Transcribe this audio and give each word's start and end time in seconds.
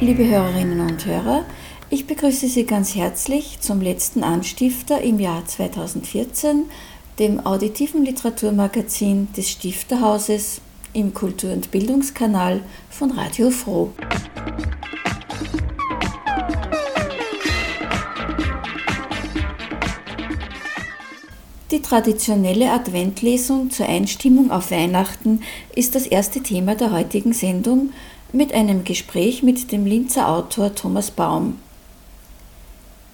Liebe 0.00 0.24
Hörerinnen 0.28 0.78
und 0.78 1.04
Hörer, 1.06 1.44
ich 1.90 2.06
begrüße 2.06 2.46
Sie 2.46 2.64
ganz 2.64 2.94
herzlich 2.94 3.58
zum 3.58 3.80
letzten 3.80 4.22
Anstifter 4.22 5.00
im 5.00 5.18
Jahr 5.18 5.44
2014, 5.44 6.66
dem 7.18 7.44
auditiven 7.44 8.04
Literaturmagazin 8.04 9.26
des 9.36 9.50
Stifterhauses 9.50 10.60
im 10.92 11.14
Kultur- 11.14 11.52
und 11.52 11.72
Bildungskanal 11.72 12.60
von 12.88 13.10
Radio 13.10 13.50
Froh. 13.50 13.90
Die 21.72 21.82
traditionelle 21.82 22.70
Adventlesung 22.70 23.70
zur 23.70 23.88
Einstimmung 23.88 24.52
auf 24.52 24.70
Weihnachten 24.70 25.42
ist 25.74 25.96
das 25.96 26.06
erste 26.06 26.40
Thema 26.40 26.76
der 26.76 26.92
heutigen 26.92 27.32
Sendung 27.32 27.90
mit 28.32 28.52
einem 28.52 28.84
Gespräch 28.84 29.42
mit 29.42 29.72
dem 29.72 29.86
Linzer 29.86 30.28
Autor 30.28 30.74
Thomas 30.74 31.10
Baum. 31.10 31.58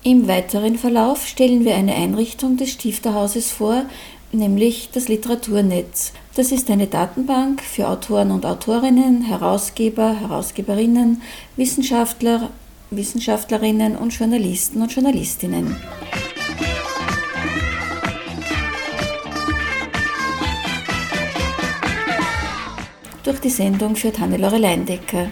Im 0.02 0.28
weiteren 0.28 0.76
Verlauf 0.76 1.26
stellen 1.26 1.64
wir 1.64 1.74
eine 1.76 1.94
Einrichtung 1.94 2.56
des 2.56 2.72
Stifterhauses 2.72 3.52
vor, 3.52 3.84
nämlich 4.32 4.90
das 4.92 5.08
Literaturnetz. 5.08 6.12
Das 6.34 6.52
ist 6.52 6.70
eine 6.70 6.88
Datenbank 6.88 7.62
für 7.62 7.88
Autoren 7.88 8.30
und 8.30 8.44
Autorinnen, 8.44 9.22
Herausgeber, 9.22 10.20
Herausgeberinnen, 10.20 11.22
Wissenschaftler, 11.56 12.50
Wissenschaftlerinnen 12.90 13.96
und 13.96 14.12
Journalisten 14.12 14.82
und 14.82 14.92
Journalistinnen. 14.92 15.76
Durch 23.24 23.40
die 23.40 23.48
Sendung 23.48 23.96
führt 23.96 24.18
Hannelore 24.18 24.58
Leindecker. 24.58 25.30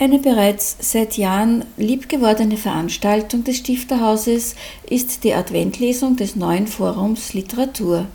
Eine 0.00 0.20
bereits 0.20 0.76
seit 0.80 1.18
Jahren 1.18 1.66
liebgewordene 1.76 2.56
Veranstaltung 2.56 3.44
des 3.44 3.58
Stifterhauses 3.58 4.54
ist 4.88 5.24
die 5.24 5.34
Adventlesung 5.34 6.16
des 6.16 6.36
neuen 6.36 6.66
Forums 6.66 7.34
Literatur. 7.34 8.06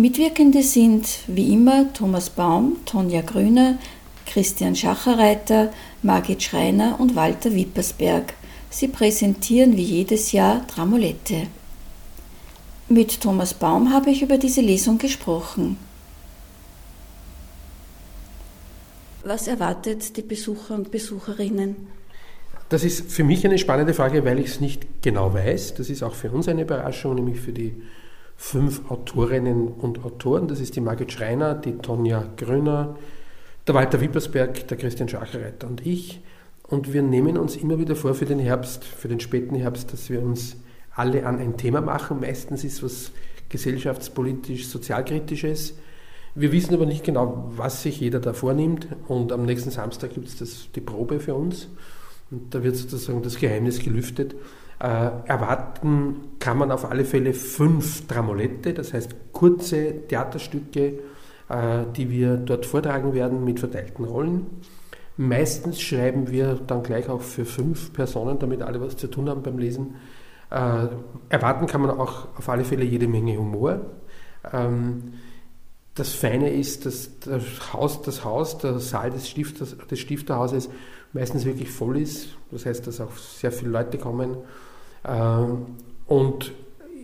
Mitwirkende 0.00 0.62
sind 0.62 1.06
wie 1.26 1.52
immer 1.52 1.92
Thomas 1.92 2.30
Baum, 2.30 2.78
Tonja 2.86 3.20
Grüner, 3.20 3.78
Christian 4.24 4.74
Schacherreiter, 4.74 5.74
Margit 6.02 6.42
Schreiner 6.42 6.98
und 6.98 7.16
Walter 7.16 7.54
Wippersberg. 7.54 8.32
Sie 8.70 8.88
präsentieren 8.88 9.76
wie 9.76 9.82
jedes 9.82 10.32
Jahr 10.32 10.64
Dramolette. 10.74 11.48
Mit 12.88 13.20
Thomas 13.20 13.52
Baum 13.52 13.92
habe 13.92 14.08
ich 14.08 14.22
über 14.22 14.38
diese 14.38 14.62
Lesung 14.62 14.96
gesprochen. 14.96 15.76
Was 19.22 19.48
erwartet 19.48 20.16
die 20.16 20.22
Besucher 20.22 20.76
und 20.76 20.90
Besucherinnen? 20.90 21.76
Das 22.70 22.84
ist 22.84 23.12
für 23.12 23.22
mich 23.22 23.44
eine 23.44 23.58
spannende 23.58 23.92
Frage, 23.92 24.24
weil 24.24 24.38
ich 24.38 24.46
es 24.46 24.60
nicht 24.60 25.02
genau 25.02 25.34
weiß. 25.34 25.74
Das 25.74 25.90
ist 25.90 26.02
auch 26.02 26.14
für 26.14 26.30
uns 26.30 26.48
eine 26.48 26.62
Überraschung, 26.62 27.16
nämlich 27.16 27.38
für 27.38 27.52
die 27.52 27.74
fünf 28.42 28.90
Autorinnen 28.90 29.68
und 29.68 30.02
Autoren. 30.02 30.48
Das 30.48 30.60
ist 30.60 30.74
die 30.74 30.80
Margit 30.80 31.12
Schreiner, 31.12 31.54
die 31.54 31.76
Tonja 31.76 32.24
Gröner, 32.38 32.96
der 33.66 33.74
Walter 33.74 34.00
Wippersberg, 34.00 34.66
der 34.66 34.78
Christian 34.78 35.10
Schachreiter 35.10 35.66
und 35.68 35.86
ich. 35.86 36.22
Und 36.62 36.94
wir 36.94 37.02
nehmen 37.02 37.36
uns 37.36 37.54
immer 37.54 37.78
wieder 37.78 37.94
vor 37.94 38.14
für 38.14 38.24
den 38.24 38.38
Herbst, 38.38 38.82
für 38.84 39.08
den 39.08 39.20
späten 39.20 39.56
Herbst, 39.56 39.92
dass 39.92 40.08
wir 40.08 40.22
uns 40.22 40.56
alle 40.96 41.26
an 41.26 41.38
ein 41.38 41.58
Thema 41.58 41.82
machen. 41.82 42.20
Meistens 42.20 42.64
ist 42.64 42.82
was 42.82 43.12
gesellschaftspolitisch, 43.50 44.68
sozialkritisches 44.68 45.74
wir 46.34 46.52
wissen 46.52 46.74
aber 46.74 46.86
nicht 46.86 47.02
genau, 47.02 47.50
was 47.56 47.82
sich 47.82 48.00
jeder 48.00 48.20
da 48.20 48.32
vornimmt 48.32 48.86
und 49.08 49.32
am 49.32 49.44
nächsten 49.44 49.70
Samstag 49.70 50.14
gibt 50.14 50.28
es 50.28 50.68
die 50.72 50.80
Probe 50.80 51.18
für 51.18 51.34
uns 51.34 51.68
und 52.30 52.54
da 52.54 52.62
wird 52.62 52.76
sozusagen 52.76 53.22
das 53.22 53.38
Geheimnis 53.38 53.80
gelüftet. 53.80 54.34
Äh, 54.78 55.10
erwarten 55.26 56.16
kann 56.38 56.56
man 56.56 56.70
auf 56.70 56.90
alle 56.90 57.04
Fälle 57.04 57.34
fünf 57.34 58.06
Dramolette, 58.06 58.72
das 58.72 58.94
heißt 58.94 59.14
kurze 59.32 60.06
Theaterstücke, 60.08 61.00
äh, 61.48 61.84
die 61.96 62.10
wir 62.10 62.36
dort 62.36 62.64
vortragen 62.64 63.12
werden 63.12 63.44
mit 63.44 63.60
verteilten 63.60 64.04
Rollen. 64.04 64.46
Meistens 65.16 65.82
schreiben 65.82 66.30
wir 66.30 66.54
dann 66.54 66.82
gleich 66.82 67.10
auch 67.10 67.20
für 67.20 67.44
fünf 67.44 67.92
Personen, 67.92 68.38
damit 68.38 68.62
alle 68.62 68.80
was 68.80 68.96
zu 68.96 69.08
tun 69.08 69.28
haben 69.28 69.42
beim 69.42 69.58
Lesen. 69.58 69.96
Äh, 70.50 70.88
erwarten 71.28 71.66
kann 71.66 71.82
man 71.82 71.90
auch 71.90 72.28
auf 72.38 72.48
alle 72.48 72.64
Fälle 72.64 72.84
jede 72.84 73.06
Menge 73.06 73.36
Humor. 73.36 73.80
Ähm, 74.50 75.12
das 75.94 76.14
Feine 76.14 76.50
ist, 76.50 76.86
dass 76.86 77.18
das 77.20 77.74
Haus, 77.74 78.00
das 78.00 78.24
Haus 78.24 78.56
der 78.56 78.78
Saal 78.78 79.10
des, 79.10 79.28
Stifters, 79.28 79.76
des 79.90 79.98
Stifterhauses 79.98 80.70
meistens 81.12 81.44
wirklich 81.44 81.70
voll 81.70 81.98
ist. 81.98 82.28
Das 82.50 82.66
heißt, 82.66 82.86
dass 82.86 83.00
auch 83.00 83.16
sehr 83.16 83.52
viele 83.52 83.70
Leute 83.70 83.98
kommen. 83.98 84.36
Ähm, 85.04 85.66
und 86.06 86.52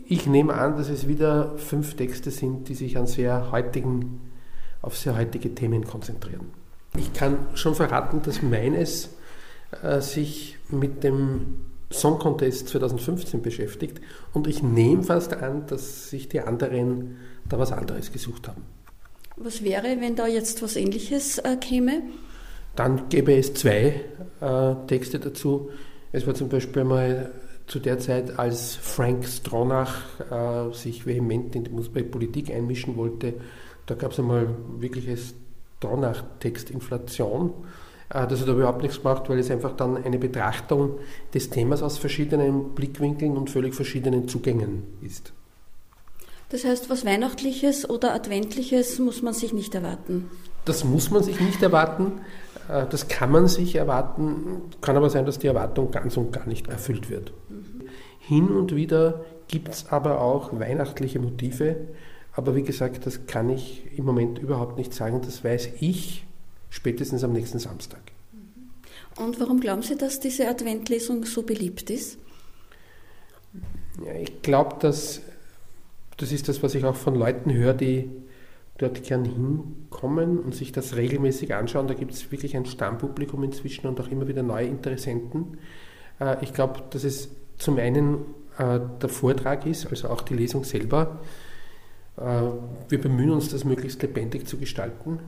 ich 0.08 0.26
nehme 0.26 0.54
an, 0.54 0.76
dass 0.76 0.88
es 0.88 1.08
wieder 1.08 1.56
fünf 1.56 1.94
Texte 1.94 2.30
sind, 2.30 2.68
die 2.68 2.74
sich 2.74 2.96
an 2.96 3.06
sehr 3.06 3.50
heutigen, 3.50 4.20
auf 4.82 4.96
sehr 4.96 5.16
heutige 5.16 5.54
Themen 5.54 5.84
konzentrieren. 5.84 6.52
Ich 6.96 7.12
kann 7.12 7.38
schon 7.54 7.74
verraten, 7.74 8.22
dass 8.22 8.42
meines 8.42 9.10
äh, 9.82 10.00
sich 10.00 10.58
mit 10.70 11.02
dem 11.04 11.56
Song 11.90 12.18
Contest 12.18 12.68
2015 12.68 13.42
beschäftigt 13.42 14.00
und 14.32 14.46
ich 14.46 14.62
nehme 14.62 15.02
fast 15.02 15.34
an, 15.34 15.66
dass 15.66 16.10
sich 16.10 16.28
die 16.28 16.40
anderen 16.40 17.16
da 17.48 17.58
was 17.58 17.72
anderes 17.72 18.12
gesucht 18.12 18.48
haben. 18.48 18.62
Was 19.36 19.62
wäre, 19.62 20.00
wenn 20.00 20.16
da 20.16 20.26
jetzt 20.26 20.62
was 20.62 20.76
Ähnliches 20.76 21.38
äh, 21.38 21.56
käme? 21.56 22.02
Dann 22.76 23.08
gäbe 23.08 23.34
es 23.34 23.54
zwei 23.54 24.00
äh, 24.40 24.74
Texte 24.86 25.18
dazu. 25.18 25.70
Es 26.12 26.26
war 26.26 26.34
zum 26.34 26.48
Beispiel 26.48 26.84
mal 26.84 27.32
zu 27.66 27.80
der 27.80 27.98
Zeit, 27.98 28.38
als 28.38 28.76
Frank 28.76 29.26
Stronach 29.26 29.96
äh, 30.30 30.72
sich 30.72 31.04
vehement 31.04 31.56
in 31.56 31.64
die 31.64 32.02
Politik 32.02 32.50
einmischen 32.50 32.96
wollte, 32.96 33.34
da 33.86 33.94
gab 33.94 34.12
es 34.12 34.18
einmal 34.18 34.48
wirkliches 34.78 35.34
Stronach-Textinflation. 35.78 37.52
Äh, 38.10 38.26
das 38.26 38.40
hat 38.40 38.48
aber 38.48 38.58
überhaupt 38.58 38.82
nichts 38.82 39.02
gemacht, 39.02 39.28
weil 39.28 39.38
es 39.38 39.50
einfach 39.50 39.76
dann 39.76 40.02
eine 40.02 40.18
Betrachtung 40.18 40.98
des 41.34 41.50
Themas 41.50 41.82
aus 41.82 41.98
verschiedenen 41.98 42.74
Blickwinkeln 42.74 43.36
und 43.36 43.50
völlig 43.50 43.74
verschiedenen 43.74 44.28
Zugängen 44.28 44.84
ist. 45.02 45.32
Das 46.50 46.64
heißt, 46.64 46.90
was 46.90 47.04
Weihnachtliches 47.04 47.90
oder 47.90 48.14
Adventliches 48.14 49.00
muss 49.00 49.22
man 49.22 49.34
sich 49.34 49.52
nicht 49.52 49.74
erwarten. 49.74 50.30
Das 50.64 50.84
muss 50.84 51.10
man 51.10 51.22
sich 51.24 51.40
nicht 51.40 51.60
erwarten. 51.62 52.20
Äh, 52.68 52.86
das 52.88 53.08
kann 53.08 53.30
man 53.30 53.48
sich 53.48 53.76
erwarten. 53.76 54.62
Kann 54.80 54.96
aber 54.96 55.10
sein, 55.10 55.26
dass 55.26 55.38
die 55.38 55.46
Erwartung 55.46 55.90
ganz 55.90 56.16
und 56.16 56.32
gar 56.32 56.46
nicht 56.46 56.68
erfüllt 56.68 57.10
wird. 57.10 57.32
Hin 58.20 58.48
und 58.48 58.74
wieder 58.74 59.24
gibt 59.48 59.68
es 59.68 59.86
aber 59.90 60.20
auch 60.20 60.58
weihnachtliche 60.58 61.18
Motive. 61.18 61.76
Aber 62.32 62.54
wie 62.54 62.62
gesagt, 62.62 63.06
das 63.06 63.26
kann 63.26 63.48
ich 63.50 63.84
im 63.96 64.04
Moment 64.04 64.38
überhaupt 64.38 64.76
nicht 64.76 64.92
sagen. 64.92 65.20
Das 65.22 65.42
weiß 65.42 65.70
ich 65.80 66.26
spätestens 66.68 67.24
am 67.24 67.32
nächsten 67.32 67.58
Samstag. 67.58 68.00
Und 69.16 69.40
warum 69.40 69.60
glauben 69.60 69.82
Sie, 69.82 69.96
dass 69.96 70.20
diese 70.20 70.46
Adventlesung 70.46 71.24
so 71.24 71.42
beliebt 71.42 71.88
ist? 71.88 72.18
Ja, 74.04 74.12
ich 74.20 74.42
glaube, 74.42 74.76
dass 74.80 75.22
das 76.18 76.32
ist 76.32 76.48
das, 76.48 76.62
was 76.62 76.74
ich 76.74 76.84
auch 76.84 76.96
von 76.96 77.14
Leuten 77.14 77.52
höre, 77.52 77.74
die 77.74 78.10
dort 78.78 79.02
gern 79.04 79.24
hinkommen 79.24 80.38
und 80.38 80.54
sich 80.54 80.72
das 80.72 80.96
regelmäßig 80.96 81.54
anschauen. 81.54 81.88
Da 81.88 81.94
gibt 81.94 82.12
es 82.12 82.30
wirklich 82.30 82.56
ein 82.56 82.66
Stammpublikum 82.66 83.42
inzwischen 83.42 83.86
und 83.86 84.00
auch 84.00 84.08
immer 84.08 84.28
wieder 84.28 84.42
neue 84.42 84.66
Interessenten. 84.66 85.58
Äh, 86.20 86.42
ich 86.42 86.52
glaube, 86.52 86.82
dass 86.90 87.04
es 87.04 87.30
zum 87.58 87.78
einen 87.78 88.18
äh, 88.58 88.80
der 89.00 89.08
Vortrag 89.08 89.66
ist, 89.66 89.86
also 89.86 90.08
auch 90.08 90.20
die 90.20 90.34
Lesung 90.34 90.64
selber. 90.64 91.20
Äh, 92.16 92.42
wir 92.88 93.00
bemühen 93.00 93.30
uns, 93.30 93.50
das 93.50 93.64
möglichst 93.64 94.02
lebendig 94.02 94.46
zu 94.46 94.58
gestalten. 94.58 95.20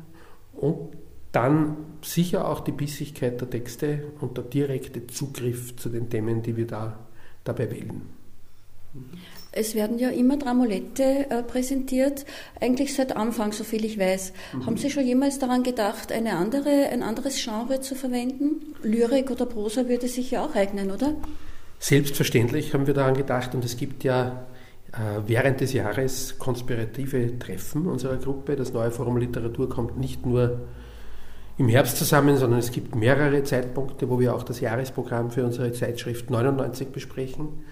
Und 0.55 0.97
dann 1.33 1.77
sicher 2.03 2.49
auch 2.49 2.61
die 2.61 2.73
Bissigkeit 2.73 3.41
der 3.41 3.50
Texte 3.50 4.05
und 4.21 4.37
der 4.37 4.45
direkte 4.45 5.06
Zugriff 5.06 5.77
zu 5.77 5.89
den 5.89 6.09
Themen, 6.09 6.43
die 6.43 6.56
wir 6.56 6.67
da 6.67 6.99
dabei 7.45 7.71
wählen. 7.71 8.03
Es 9.53 9.75
werden 9.75 9.99
ja 9.99 10.11
immer 10.11 10.37
Dramolette 10.37 11.31
äh, 11.31 11.43
präsentiert, 11.43 12.27
eigentlich 12.61 12.95
seit 12.95 13.17
Anfang, 13.17 13.53
soviel 13.53 13.85
ich 13.85 13.99
weiß. 13.99 14.33
Mhm. 14.53 14.67
Haben 14.67 14.77
Sie 14.77 14.91
schon 14.91 15.06
jemals 15.06 15.39
daran 15.39 15.62
gedacht, 15.62 16.12
eine 16.12 16.35
andere, 16.35 16.89
ein 16.91 17.03
anderes 17.03 17.43
Genre 17.43 17.81
zu 17.81 17.95
verwenden? 17.95 18.75
Lyrik 18.83 19.31
oder 19.31 19.47
Prosa 19.47 19.89
würde 19.89 20.09
sich 20.09 20.31
ja 20.31 20.45
auch 20.45 20.55
eignen, 20.55 20.91
oder? 20.91 21.15
Selbstverständlich 21.79 22.75
haben 22.75 22.87
wir 22.87 22.95
daran 22.95 23.15
gedacht 23.15 23.55
und 23.55 23.65
es 23.65 23.77
gibt 23.77 24.05
ja 24.05 24.47
äh, 24.93 25.21
während 25.27 25.61
des 25.61 25.73
Jahres 25.73 26.39
konspirative 26.39 27.39
Treffen 27.39 27.87
unserer 27.87 28.17
Gruppe. 28.17 28.56
Das 28.56 28.73
neue 28.73 28.91
Forum 28.91 29.17
Literatur 29.17 29.69
kommt 29.69 29.99
nicht 29.99 30.27
nur 30.27 30.61
im 31.59 31.69
Herbst 31.69 31.97
zusammen, 31.97 32.37
sondern 32.37 32.61
es 32.61 32.71
gibt 32.71 32.95
mehrere 32.95 33.43
Zeitpunkte, 33.43 34.09
wo 34.09 34.21
wir 34.21 34.35
auch 34.35 34.45
das 34.45 34.61
Jahresprogramm 34.61 35.31
für 35.31 35.45
unsere 35.45 35.73
Zeitschrift 35.73 36.31
99 36.31 36.89
besprechen. 36.89 37.65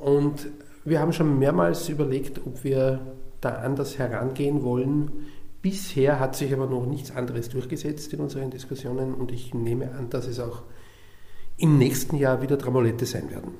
Und 0.00 0.48
wir 0.84 1.00
haben 1.00 1.12
schon 1.12 1.38
mehrmals 1.38 1.88
überlegt, 1.88 2.40
ob 2.46 2.64
wir 2.64 3.00
da 3.40 3.56
anders 3.56 3.98
herangehen 3.98 4.62
wollen. 4.62 5.10
Bisher 5.62 6.18
hat 6.18 6.36
sich 6.36 6.52
aber 6.52 6.66
noch 6.66 6.86
nichts 6.86 7.14
anderes 7.14 7.48
durchgesetzt 7.50 8.12
in 8.12 8.20
unseren 8.20 8.50
Diskussionen 8.50 9.14
und 9.14 9.30
ich 9.30 9.52
nehme 9.52 9.92
an, 9.92 10.08
dass 10.08 10.26
es 10.26 10.40
auch 10.40 10.62
im 11.58 11.76
nächsten 11.76 12.16
Jahr 12.16 12.40
wieder 12.40 12.56
Dramolette 12.56 13.04
sein 13.04 13.30
werden. 13.30 13.54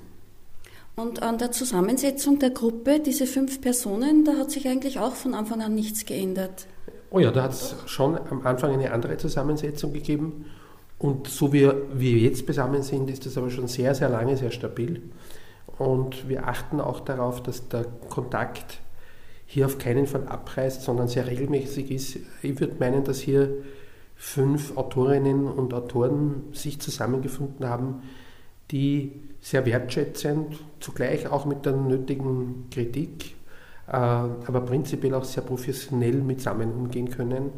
Und 0.96 1.22
an 1.22 1.38
der 1.38 1.52
Zusammensetzung 1.52 2.38
der 2.38 2.50
Gruppe, 2.50 3.00
diese 3.00 3.26
fünf 3.26 3.60
Personen, 3.60 4.24
da 4.24 4.32
hat 4.36 4.50
sich 4.50 4.66
eigentlich 4.66 4.98
auch 4.98 5.14
von 5.14 5.34
Anfang 5.34 5.62
an 5.62 5.74
nichts 5.74 6.04
geändert. 6.04 6.66
Oh 7.10 7.18
ja, 7.18 7.30
da 7.30 7.44
hat 7.44 7.52
es 7.52 7.74
schon 7.86 8.16
am 8.16 8.46
Anfang 8.46 8.72
eine 8.72 8.92
andere 8.92 9.16
Zusammensetzung 9.16 9.92
gegeben. 9.92 10.46
Und 10.98 11.28
so 11.28 11.52
wie 11.52 11.70
wir 11.94 12.18
jetzt 12.18 12.46
beisammen 12.46 12.82
sind, 12.82 13.10
ist 13.10 13.24
das 13.24 13.38
aber 13.38 13.50
schon 13.50 13.68
sehr, 13.68 13.94
sehr 13.94 14.08
lange 14.08 14.36
sehr 14.36 14.50
stabil. 14.50 15.02
Und 15.80 16.28
wir 16.28 16.46
achten 16.46 16.78
auch 16.78 17.00
darauf, 17.00 17.42
dass 17.42 17.68
der 17.68 17.86
Kontakt 18.10 18.80
hier 19.46 19.64
auf 19.64 19.78
keinen 19.78 20.06
Fall 20.06 20.28
abreißt, 20.28 20.82
sondern 20.82 21.08
sehr 21.08 21.26
regelmäßig 21.26 21.90
ist. 21.90 22.18
Ich 22.42 22.60
würde 22.60 22.74
meinen, 22.78 23.02
dass 23.02 23.18
hier 23.18 23.50
fünf 24.14 24.76
Autorinnen 24.76 25.46
und 25.46 25.72
Autoren 25.72 26.42
sich 26.52 26.82
zusammengefunden 26.82 27.66
haben, 27.66 28.02
die 28.70 29.22
sehr 29.40 29.64
wertschätzend, 29.64 30.62
zugleich 30.80 31.26
auch 31.28 31.46
mit 31.46 31.64
der 31.64 31.72
nötigen 31.72 32.66
Kritik, 32.70 33.36
äh, 33.86 33.96
aber 33.96 34.60
prinzipiell 34.60 35.14
auch 35.14 35.24
sehr 35.24 35.44
professionell 35.44 36.20
mitsammen 36.20 36.74
umgehen 36.74 37.08
können 37.08 37.52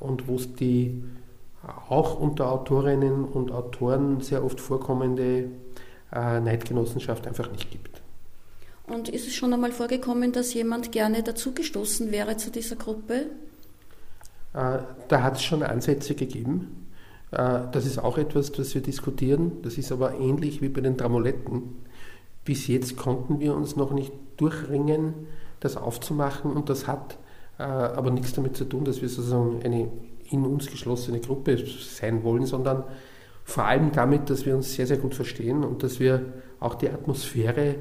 und 0.00 0.28
wo 0.28 0.34
es 0.34 0.54
die 0.54 1.02
auch 1.88 2.20
unter 2.20 2.52
Autorinnen 2.52 3.24
und 3.24 3.52
Autoren 3.52 4.20
sehr 4.20 4.44
oft 4.44 4.60
vorkommende 4.60 5.46
äh, 6.14 6.40
Neidgenossenschaft 6.40 7.26
einfach 7.26 7.50
nicht 7.50 7.70
gibt. 7.70 8.00
Und 8.86 9.08
ist 9.08 9.26
es 9.26 9.34
schon 9.34 9.52
einmal 9.52 9.72
vorgekommen, 9.72 10.32
dass 10.32 10.54
jemand 10.54 10.92
gerne 10.92 11.22
dazugestoßen 11.22 12.12
wäre 12.12 12.36
zu 12.36 12.50
dieser 12.50 12.76
Gruppe? 12.76 13.26
Äh, 14.52 14.78
da 15.08 15.22
hat 15.22 15.36
es 15.36 15.42
schon 15.42 15.62
Ansätze 15.62 16.14
gegeben. 16.14 16.86
Äh, 17.32 17.62
das 17.72 17.86
ist 17.86 17.98
auch 17.98 18.18
etwas, 18.18 18.52
das 18.52 18.74
wir 18.74 18.82
diskutieren. 18.82 19.62
Das 19.62 19.78
ist 19.78 19.90
aber 19.90 20.18
ähnlich 20.18 20.62
wie 20.62 20.68
bei 20.68 20.82
den 20.82 20.96
Tramoletten. 20.96 21.62
Bis 22.44 22.68
jetzt 22.68 22.96
konnten 22.96 23.40
wir 23.40 23.54
uns 23.54 23.74
noch 23.74 23.92
nicht 23.92 24.12
durchringen, 24.36 25.14
das 25.60 25.76
aufzumachen 25.76 26.52
und 26.52 26.68
das 26.68 26.86
hat 26.86 27.18
aber 27.56 28.10
nichts 28.10 28.32
damit 28.32 28.56
zu 28.56 28.64
tun, 28.64 28.84
dass 28.84 29.00
wir 29.00 29.08
sozusagen 29.08 29.62
eine 29.62 29.88
in 30.28 30.44
uns 30.44 30.66
geschlossene 30.66 31.20
Gruppe 31.20 31.56
sein 31.66 32.24
wollen, 32.24 32.46
sondern 32.46 32.82
vor 33.44 33.64
allem 33.64 33.92
damit, 33.92 34.30
dass 34.30 34.46
wir 34.46 34.56
uns 34.56 34.74
sehr, 34.74 34.86
sehr 34.86 34.96
gut 34.96 35.14
verstehen 35.14 35.64
und 35.64 35.82
dass 35.82 36.00
wir 36.00 36.32
auch 36.60 36.74
die 36.74 36.88
Atmosphäre, 36.88 37.76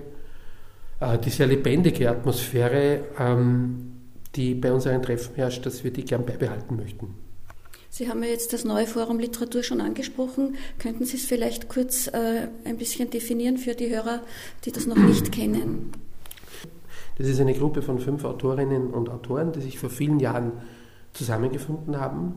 die 1.24 1.30
sehr 1.30 1.48
lebendige 1.48 2.10
Atmosphäre 2.10 3.06
ähm, 3.18 3.94
die 4.36 4.56
bei 4.56 4.72
unseren 4.74 5.02
Treffen 5.02 5.36
herrscht, 5.36 5.66
dass 5.66 5.84
wir 5.84 5.92
die 5.92 6.04
gern 6.06 6.26
beibehalten 6.26 6.76
möchten. 6.76 7.16
Sie 7.90 8.10
haben 8.10 8.24
ja 8.24 8.30
jetzt 8.30 8.54
das 8.54 8.66
neue 8.66 8.88
Forum 8.88 9.20
Literatur 9.20 9.62
schon 9.62 9.80
angesprochen. 9.80 10.56
Könnten 10.80 11.06
Sie 11.06 11.18
es 11.18 11.26
vielleicht 11.26 11.70
kurz 11.70 12.08
äh, 12.08 12.48
ein 12.66 12.78
bisschen 12.78 13.12
definieren 13.12 13.58
für 13.58 13.76
die 13.76 13.90
Hörer, 13.90 14.22
die 14.66 14.72
das 14.72 14.88
noch 14.88 14.96
nicht 14.96 15.32
kennen? 15.32 15.92
Das 17.20 17.28
ist 17.28 17.40
eine 17.40 17.54
Gruppe 17.54 17.84
von 17.84 18.00
fünf 18.00 18.24
Autorinnen 18.24 18.88
und 18.90 19.10
Autoren, 19.10 19.52
die 19.52 19.62
sich 19.62 19.78
vor 19.78 19.92
vielen 19.92 20.20
Jahren 20.20 20.54
zusammengefunden 21.14 22.00
haben. 22.00 22.34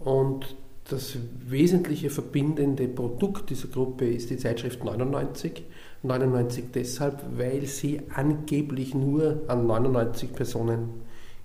Und 0.00 0.56
das 0.88 1.16
wesentliche 1.46 2.10
verbindende 2.10 2.86
Produkt 2.86 3.50
dieser 3.50 3.68
Gruppe 3.68 4.08
ist 4.08 4.30
die 4.30 4.36
Zeitschrift 4.36 4.84
99. 4.84 5.64
99 6.02 6.64
deshalb, 6.72 7.24
weil 7.36 7.66
sie 7.66 8.02
angeblich 8.14 8.94
nur 8.94 9.42
an 9.48 9.66
99 9.66 10.32
Personen 10.32 10.90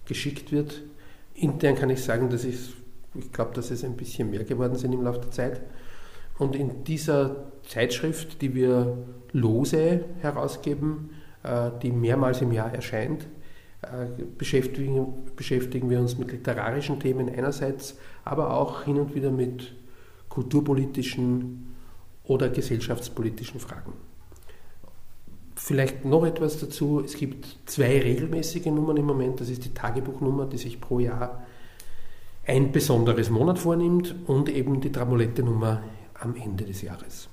geschickt 0.05 0.51
wird. 0.51 0.83
Intern 1.33 1.75
kann 1.75 1.89
ich 1.89 2.03
sagen, 2.03 2.29
dass 2.29 2.43
ich, 2.43 2.73
ich 3.15 3.31
glaube, 3.31 3.53
dass 3.55 3.71
es 3.71 3.83
ein 3.83 3.97
bisschen 3.97 4.29
mehr 4.29 4.43
geworden 4.43 4.75
sind 4.75 4.93
im 4.93 5.03
Laufe 5.03 5.21
der 5.21 5.31
Zeit. 5.31 5.61
Und 6.38 6.55
in 6.55 6.83
dieser 6.83 7.51
Zeitschrift, 7.67 8.41
die 8.41 8.53
wir 8.53 8.97
lose 9.31 10.05
herausgeben, 10.21 11.11
äh, 11.43 11.71
die 11.81 11.91
mehrmals 11.91 12.41
im 12.41 12.51
Jahr 12.51 12.73
erscheint, 12.73 13.25
beschäftigen, 14.38 15.13
beschäftigen 15.36 15.89
wir 15.89 16.00
uns 16.00 16.18
mit 16.18 16.31
literarischen 16.31 17.00
Themen 17.00 17.30
einerseits, 17.30 17.98
aber 18.24 18.54
auch 18.54 18.83
hin 18.83 19.00
und 19.00 19.16
wieder 19.16 19.31
mit 19.31 19.74
kulturpolitischen 20.30 21.74
oder 22.25 22.50
gesellschaftspolitischen 22.50 23.60
Fragen. 23.60 23.94
Vielleicht 25.56 26.06
noch 26.06 26.25
etwas 26.25 26.60
dazu. 26.60 27.01
Es 27.04 27.16
gibt 27.16 27.45
zwei 27.66 28.00
regelmäßige 28.01 28.68
Nummern 28.68 28.98
im 28.98 29.06
Moment. 29.06 29.42
Das 29.42 29.50
ist 29.50 29.66
die 29.66 29.74
Tagebuchnummer, 29.74 30.45
die 30.45 30.57
sich 30.57 30.80
pro 30.80 31.00
Jahr 31.00 31.44
ein 32.48 32.72
besonderes 32.72 33.30
Monat 33.30 33.60
vornimmt 33.60 34.16
und 34.27 34.50
eben 34.50 34.81
die 34.81 34.92
Tramolette-Nummer 34.92 35.84
am 36.16 36.36
Ende 36.36 36.66
des 36.66 36.81
Jahres. 36.81 37.30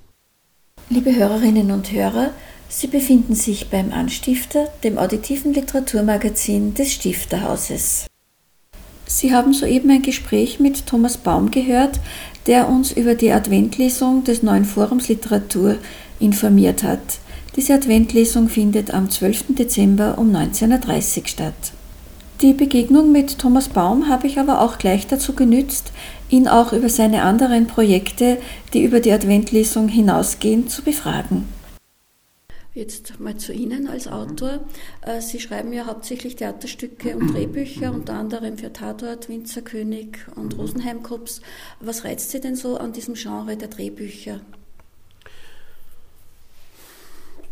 Liebe 0.91 1.15
Hörerinnen 1.15 1.69
und 1.69 1.91
Hörer, 1.91 2.31
Sie 2.67 2.87
befinden 2.87 3.35
sich 3.35 3.69
beim 3.69 3.93
Anstifter, 3.93 4.69
dem 4.83 4.97
auditiven 4.97 5.53
Literaturmagazin 5.53 6.73
des 6.73 6.93
Stifterhauses. 6.93 8.07
Sie 9.05 9.31
haben 9.31 9.53
soeben 9.53 9.91
ein 9.91 10.01
Gespräch 10.01 10.59
mit 10.59 10.87
Thomas 10.87 11.17
Baum 11.17 11.51
gehört, 11.51 11.99
der 12.47 12.67
uns 12.67 12.91
über 12.91 13.13
die 13.13 13.31
Adventlesung 13.31 14.23
des 14.23 14.41
neuen 14.41 14.65
Forums 14.65 15.09
Literatur 15.09 15.77
informiert 16.19 16.81
hat. 16.81 17.19
Diese 17.55 17.75
Adventlesung 17.75 18.49
findet 18.49 18.91
am 18.91 19.11
12. 19.11 19.45
Dezember 19.49 20.17
um 20.17 20.35
19.30 20.35 21.21
Uhr 21.21 21.27
statt. 21.27 21.73
Die 22.41 22.53
Begegnung 22.53 23.11
mit 23.11 23.39
Thomas 23.39 23.69
Baum 23.69 24.07
habe 24.07 24.27
ich 24.27 24.39
aber 24.39 24.61
auch 24.61 24.77
gleich 24.77 25.07
dazu 25.07 25.33
genützt, 25.33 25.91
ihn 26.29 26.47
auch 26.47 26.71
über 26.73 26.89
seine 26.89 27.23
anderen 27.23 27.67
Projekte, 27.67 28.37
die 28.73 28.83
über 28.83 28.99
die 28.99 29.11
Adventlesung 29.11 29.87
hinausgehen, 29.87 30.67
zu 30.67 30.81
befragen. 30.83 31.47
Jetzt 32.73 33.19
mal 33.19 33.35
zu 33.35 33.51
Ihnen 33.51 33.87
als 33.87 34.07
Autor. 34.07 34.59
Äh, 35.01 35.19
Sie 35.21 35.39
schreiben 35.39 35.73
ja 35.73 35.85
hauptsächlich 35.85 36.37
Theaterstücke 36.37 37.17
und 37.17 37.33
Drehbücher, 37.33 37.91
unter 37.91 38.13
anderem 38.13 38.57
für 38.57 38.71
Tatort, 38.71 39.27
Winzerkönig 39.27 40.19
und 40.35 40.57
Rosenheimkops. 40.57 41.41
Was 41.81 42.05
reizt 42.05 42.31
Sie 42.31 42.39
denn 42.39 42.55
so 42.55 42.77
an 42.77 42.93
diesem 42.93 43.15
Genre 43.15 43.57
der 43.57 43.67
Drehbücher? 43.67 44.39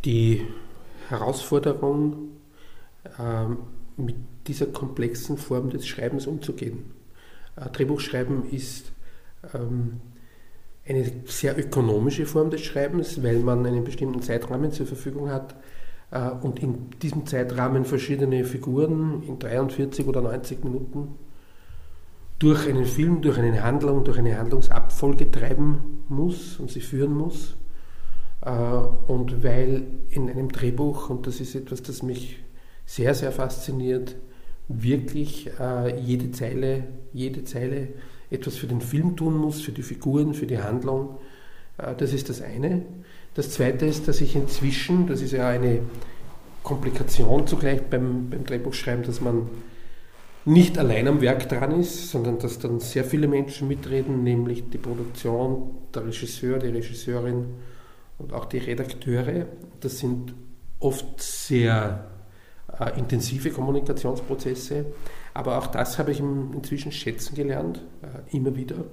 die 0.08 0.48
Herausforderung, 1.10 2.30
ähm, 3.20 3.58
mit 3.98 4.16
dieser 4.48 4.68
komplexen 4.68 5.38
Form 5.38 5.70
des 5.70 5.88
Schreibens 5.88 6.28
umzugehen. 6.28 6.92
Äh, 7.56 7.70
Drehbuchschreiben 7.70 8.50
ist 8.50 8.92
ähm, 9.54 10.00
eine 10.88 11.12
sehr 11.26 11.58
ökonomische 11.58 12.26
Form 12.26 12.50
des 12.50 12.62
Schreibens, 12.62 13.22
weil 13.24 13.40
man 13.40 13.66
einen 13.66 13.84
bestimmten 13.84 14.22
Zeitrahmen 14.22 14.72
zur 14.72 14.88
Verfügung 14.88 15.30
hat 15.30 15.56
äh, 16.12 16.30
und 16.30 16.60
in 16.60 16.90
diesem 17.02 17.26
Zeitrahmen 17.26 17.86
verschiedene 17.86 18.46
Figuren 18.46 19.24
in 19.24 19.40
43 19.40 20.08
oder 20.08 20.22
90 20.22 20.64
Minuten 20.64 21.16
durch 22.40 22.68
einen 22.68 22.86
Film, 22.86 23.22
durch 23.22 23.38
eine 23.38 23.64
Handlung, 23.64 24.04
durch 24.04 24.20
eine 24.20 24.38
Handlungsabfolge 24.38 25.32
treiben 25.32 26.04
muss 26.08 26.60
und 26.60 26.70
sie 26.70 26.82
führen 26.82 27.14
muss. 27.14 27.56
Äh, 28.42 28.52
und 28.52 29.44
weil 29.44 29.88
in 30.10 30.30
einem 30.30 30.50
Drehbuch, 30.52 31.10
und 31.10 31.28
das 31.28 31.42
ist 31.42 31.56
etwas, 31.56 31.82
das 31.82 32.04
mich 32.04 32.44
sehr, 32.86 33.14
sehr 33.14 33.32
fasziniert, 33.32 34.16
wirklich 34.68 35.50
äh, 35.60 36.00
jede 36.00 36.32
Zeile, 36.32 36.84
jede 37.14 37.44
Zeile 37.44 37.90
etwas 38.30 38.58
für 38.58 38.68
den 38.68 38.82
Film 38.82 39.16
tun 39.16 39.38
muss, 39.38 39.62
für 39.62 39.72
die 39.72 39.84
Figuren, 39.84 40.34
für 40.34 40.48
die 40.48 40.60
Handlung. 40.60 41.18
Äh, 41.78 41.96
das 41.96 42.14
ist 42.14 42.30
das 42.30 42.42
eine. 42.42 42.84
Das 43.34 43.52
zweite 43.52 43.86
ist, 43.86 44.08
dass 44.08 44.22
ich 44.22 44.36
inzwischen, 44.36 45.08
das 45.08 45.22
ist 45.22 45.32
ja 45.32 45.48
eine 45.48 45.82
Komplikation 46.64 47.48
zugleich 47.48 47.82
beim, 47.84 48.30
beim 48.30 48.44
Drehbuchschreiben, 48.44 49.04
dass 49.04 49.22
man 49.22 49.48
nicht 50.44 50.78
allein 50.78 51.08
am 51.08 51.22
Werk 51.22 51.48
dran 51.50 51.80
ist, 51.80 52.10
sondern 52.10 52.40
dass 52.40 52.60
dann 52.60 52.80
sehr 52.80 53.04
viele 53.04 53.28
Menschen 53.28 53.68
mitreden, 53.68 54.24
nämlich 54.24 54.70
die 54.70 54.78
Produktion, 54.78 55.76
der 55.94 56.06
Regisseur, 56.06 56.58
die 56.58 56.70
Regisseurin 56.70 57.46
und 58.18 58.34
auch 58.34 58.46
die 58.46 58.58
Redakteure. 58.58 59.46
Das 59.82 60.00
sind 60.00 60.34
oft 60.80 61.22
sehr 61.22 62.10
äh, 62.80 63.00
intensive 63.00 63.50
Kommunikationsprozesse, 63.50 64.86
aber 65.34 65.58
auch 65.58 65.68
das 65.68 65.98
habe 65.98 66.12
ich 66.12 66.20
inzwischen 66.20 66.92
schätzen 66.92 67.34
gelernt, 67.34 67.84
äh, 68.04 68.36
immer 68.36 68.56
wieder. 68.56 68.86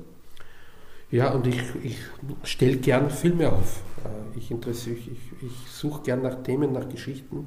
Ja, 1.11 1.33
und 1.33 1.47
ich, 1.47 1.61
ich 1.83 1.99
stelle 2.45 2.79
gern 2.79 3.11
Filme 3.11 3.53
auf. 3.53 3.83
Äh, 4.05 4.38
ich, 4.38 4.50
ich, 4.50 5.09
ich 5.09 5.71
suche 5.71 6.03
gern 6.03 6.23
nach 6.23 6.43
Themen, 6.43 6.73
nach 6.73 6.88
Geschichten, 6.88 7.47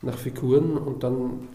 nach 0.00 0.16
Figuren 0.16 0.78
und 0.78 1.02
dann 1.02 1.48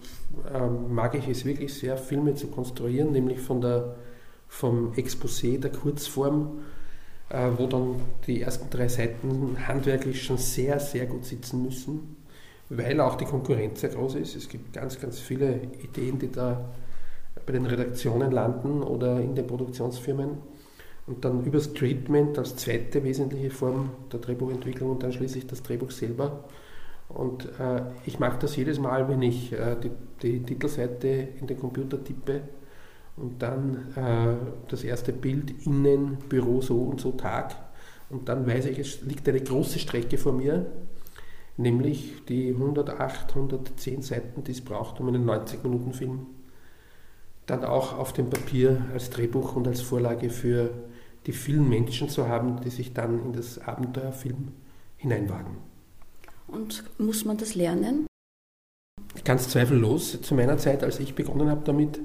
äh, 0.53 0.67
mag 0.67 1.15
ich 1.15 1.29
es 1.29 1.46
wirklich 1.46 1.74
sehr, 1.74 1.98
Filme 1.98 2.36
zu 2.36 2.48
konstruieren, 2.48 3.13
nämlich 3.13 3.39
von 3.39 3.62
der, 3.62 3.96
vom 4.50 4.91
Exposé, 4.94 5.60
der 5.60 5.72
Kurzform, 5.72 6.60
wo 7.58 7.67
dann 7.67 7.96
die 8.25 8.41
ersten 8.41 8.70
drei 8.70 8.88
Seiten 8.88 9.58
handwerklich 9.67 10.24
schon 10.24 10.38
sehr, 10.38 10.79
sehr 10.79 11.08
gut 11.08 11.25
sitzen 11.25 11.62
müssen, 11.62 12.16
weil 12.69 13.00
auch 13.00 13.15
die 13.15 13.25
Konkurrenz 13.25 13.81
sehr 13.81 13.91
groß 13.91 14.15
ist. 14.15 14.36
Es 14.36 14.50
gibt 14.50 14.74
ganz, 14.74 15.00
ganz 15.00 15.19
viele 15.19 15.62
Ideen, 15.83 16.19
die 16.19 16.31
da 16.31 16.65
bei 17.45 17.53
den 17.53 17.65
Redaktionen 17.65 18.31
landen 18.31 18.83
oder 18.83 19.19
in 19.19 19.36
den 19.36 19.47
Produktionsfirmen 19.47 20.38
und 21.07 21.24
dann 21.24 21.45
übers 21.45 21.74
Treatment 21.74 22.38
als 22.38 22.57
zweite 22.57 23.03
wesentliche 23.03 23.50
Form 23.50 23.91
der 24.12 24.19
Drehbuchentwicklung 24.19 24.91
und 24.91 25.03
dann 25.03 25.13
schließlich 25.13 25.47
das 25.47 25.63
Drehbuch 25.63 25.91
selber. 25.91 26.43
Und 27.07 27.45
äh, 27.57 27.83
ich 28.05 28.19
mache 28.19 28.38
das 28.39 28.57
jedes 28.57 28.79
Mal, 28.79 29.07
wenn 29.07 29.21
ich 29.21 29.53
äh, 29.53 29.77
die, 29.81 29.91
die, 30.21 30.43
Titelseite 30.43 31.07
in 31.39 31.47
den 31.47 31.57
Computer 31.57 32.03
tippe 32.03 32.41
und 33.15 33.41
dann 33.41 33.93
äh, 33.95 34.36
das 34.67 34.83
erste 34.83 35.13
Bild 35.13 35.65
innen, 35.65 36.17
Büro 36.27 36.59
so 36.59 36.81
und 36.81 37.00
so 37.00 37.13
Tag. 37.13 37.55
Und 38.09 38.27
dann 38.27 38.45
weiß 38.45 38.65
ich, 38.65 38.79
es 38.79 39.01
liegt 39.03 39.27
eine 39.29 39.39
große 39.39 39.79
Strecke 39.79 40.17
vor 40.17 40.33
mir, 40.33 40.65
nämlich 41.57 42.23
die 42.29 42.49
108, 42.49 43.29
110 43.29 44.01
Seiten, 44.01 44.43
die 44.43 44.51
es 44.51 44.61
braucht, 44.61 44.99
um 44.99 45.07
einen 45.07 45.27
90-Minuten-Film 45.27 46.27
dann 47.47 47.63
auch 47.63 47.97
auf 47.97 48.13
dem 48.13 48.29
Papier 48.29 48.85
als 48.93 49.09
Drehbuch 49.09 49.55
und 49.55 49.67
als 49.67 49.81
Vorlage 49.81 50.29
für 50.29 50.69
die 51.25 51.31
vielen 51.31 51.67
Menschen 51.67 52.09
zu 52.09 52.27
haben, 52.27 52.61
die 52.61 52.69
sich 52.69 52.93
dann 52.93 53.23
in 53.25 53.33
das 53.33 53.59
Abenteuerfilm 53.59 54.49
hineinwagen. 54.97 55.57
Und 56.47 56.83
muss 56.97 57.25
man 57.25 57.37
das 57.37 57.55
lernen? 57.55 58.05
Ganz 59.23 59.49
zweifellos. 59.49 60.21
Zu 60.21 60.35
meiner 60.35 60.57
Zeit, 60.57 60.83
als 60.83 60.99
ich 60.99 61.15
begonnen 61.15 61.49
habe 61.49 61.61
damit, 61.65 61.99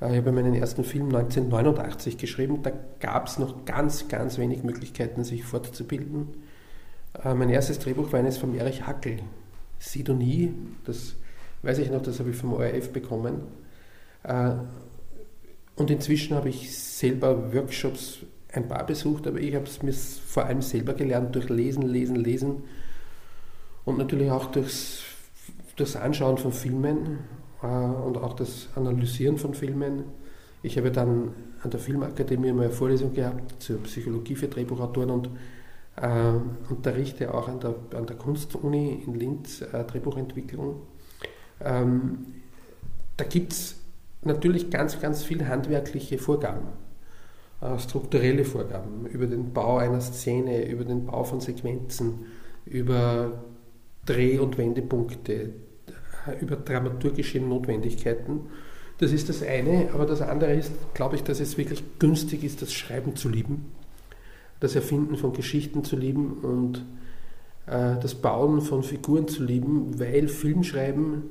äh, 0.00 0.12
ich 0.12 0.18
habe 0.18 0.32
meinen 0.32 0.54
ersten 0.54 0.84
Film 0.84 1.06
1989 1.06 2.16
geschrieben, 2.16 2.62
da 2.62 2.72
gab 3.00 3.26
es 3.26 3.38
noch 3.38 3.64
ganz, 3.64 4.08
ganz 4.08 4.38
wenig 4.38 4.62
Möglichkeiten, 4.62 5.24
sich 5.24 5.44
fortzubilden. 5.44 6.28
Äh, 7.22 7.34
mein 7.34 7.50
erstes 7.50 7.78
Drehbuch 7.78 8.12
war 8.12 8.18
eines 8.18 8.38
von 8.38 8.54
Erich 8.54 8.86
Hackel, 8.86 9.18
Sidonie, 9.78 10.54
das 10.84 11.14
weiß 11.62 11.78
ich 11.78 11.90
noch, 11.90 12.02
das 12.02 12.18
habe 12.18 12.30
ich 12.30 12.36
vom 12.36 12.52
ORF 12.52 12.92
bekommen. 12.92 13.42
Äh, 14.22 14.52
und 15.76 15.90
inzwischen 15.90 16.36
habe 16.36 16.48
ich 16.48 16.76
selber 16.76 17.52
Workshops 17.52 18.18
ein 18.52 18.68
paar 18.68 18.86
besucht, 18.86 19.26
aber 19.26 19.40
ich 19.40 19.54
habe 19.54 19.64
es 19.64 19.82
mir 19.82 19.92
vor 19.92 20.44
allem 20.44 20.62
selber 20.62 20.94
gelernt 20.94 21.34
durch 21.34 21.48
Lesen, 21.48 21.82
Lesen, 21.82 22.16
Lesen 22.16 22.62
und 23.84 23.98
natürlich 23.98 24.30
auch 24.30 24.46
durchs, 24.46 25.02
durchs 25.76 25.96
Anschauen 25.96 26.38
von 26.38 26.52
Filmen 26.52 27.18
äh, 27.62 27.66
und 27.66 28.16
auch 28.16 28.34
das 28.34 28.68
Analysieren 28.76 29.38
von 29.38 29.54
Filmen. 29.54 30.04
Ich 30.62 30.78
habe 30.78 30.90
dann 30.90 31.34
an 31.62 31.70
der 31.70 31.80
Filmakademie 31.80 32.52
mal 32.52 32.64
eine 32.64 32.72
Vorlesung 32.72 33.12
gehabt 33.12 33.62
zur 33.62 33.82
Psychologie 33.82 34.36
für 34.36 34.48
Drehbuchautoren 34.48 35.10
und 35.10 35.30
äh, 35.96 36.32
unterrichte 36.70 37.32
auch 37.32 37.48
an 37.48 37.60
der, 37.60 37.74
an 37.94 38.06
der 38.06 38.16
Kunstuni 38.16 39.02
in 39.06 39.14
Linz 39.14 39.62
äh, 39.62 39.84
Drehbuchentwicklung. 39.84 40.82
Ähm, 41.60 42.26
da 43.16 43.24
gibt 43.24 43.52
es 43.52 43.76
natürlich 44.22 44.70
ganz, 44.70 45.00
ganz 45.00 45.22
viele 45.22 45.48
handwerkliche 45.48 46.18
Vorgaben. 46.18 46.68
Äh, 47.60 47.78
strukturelle 47.78 48.44
Vorgaben 48.44 49.06
über 49.06 49.26
den 49.26 49.52
Bau 49.52 49.78
einer 49.78 50.00
Szene, 50.00 50.66
über 50.68 50.84
den 50.84 51.06
Bau 51.06 51.24
von 51.24 51.40
Sequenzen, 51.40 52.26
über 52.66 53.44
Dreh- 54.04 54.38
und 54.38 54.58
Wendepunkte, 54.58 55.32
äh, 55.32 56.40
über 56.40 56.56
dramaturgische 56.56 57.40
Notwendigkeiten. 57.40 58.48
Das 58.98 59.12
ist 59.12 59.28
das 59.28 59.42
eine, 59.42 59.88
aber 59.92 60.06
das 60.06 60.20
andere 60.20 60.54
ist, 60.54 60.72
glaube 60.94 61.16
ich, 61.16 61.22
dass 61.22 61.40
es 61.40 61.58
wirklich 61.58 61.82
günstig 61.98 62.44
ist, 62.44 62.62
das 62.62 62.72
Schreiben 62.72 63.16
zu 63.16 63.28
lieben, 63.28 63.72
das 64.64 64.74
Erfinden 64.74 65.16
von 65.16 65.32
Geschichten 65.32 65.84
zu 65.84 65.94
lieben 65.94 66.38
und 66.42 66.78
äh, 67.66 68.00
das 68.00 68.14
Bauen 68.14 68.62
von 68.62 68.82
Figuren 68.82 69.28
zu 69.28 69.44
lieben, 69.44 69.98
weil 70.00 70.26
Filmschreiben, 70.26 71.24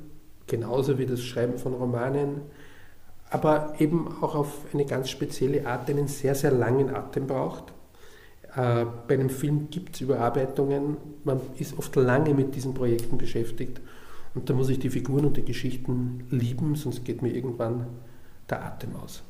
genauso 0.46 0.98
wie 0.98 1.06
das 1.06 1.22
Schreiben 1.22 1.58
von 1.58 1.74
Romanen, 1.74 2.42
aber 3.30 3.74
eben 3.80 4.06
auch 4.20 4.36
auf 4.36 4.72
eine 4.72 4.84
ganz 4.84 5.10
spezielle 5.10 5.66
Art 5.66 5.90
einen 5.90 6.06
sehr, 6.06 6.36
sehr 6.36 6.52
langen 6.52 6.94
Atem 6.94 7.26
braucht. 7.26 7.72
Äh, 8.54 8.86
bei 9.08 9.14
einem 9.14 9.30
Film 9.30 9.68
gibt 9.68 9.96
es 9.96 10.02
Überarbeitungen, 10.02 10.96
man 11.24 11.40
ist 11.58 11.76
oft 11.76 11.96
lange 11.96 12.34
mit 12.34 12.54
diesen 12.54 12.72
Projekten 12.72 13.18
beschäftigt 13.18 13.80
und 14.36 14.48
da 14.48 14.54
muss 14.54 14.68
ich 14.68 14.78
die 14.78 14.90
Figuren 14.90 15.24
und 15.24 15.36
die 15.36 15.44
Geschichten 15.44 16.24
lieben, 16.30 16.76
sonst 16.76 17.04
geht 17.04 17.20
mir 17.20 17.34
irgendwann 17.34 17.86
der 18.48 18.64
Atem 18.64 18.94
aus. 18.94 19.24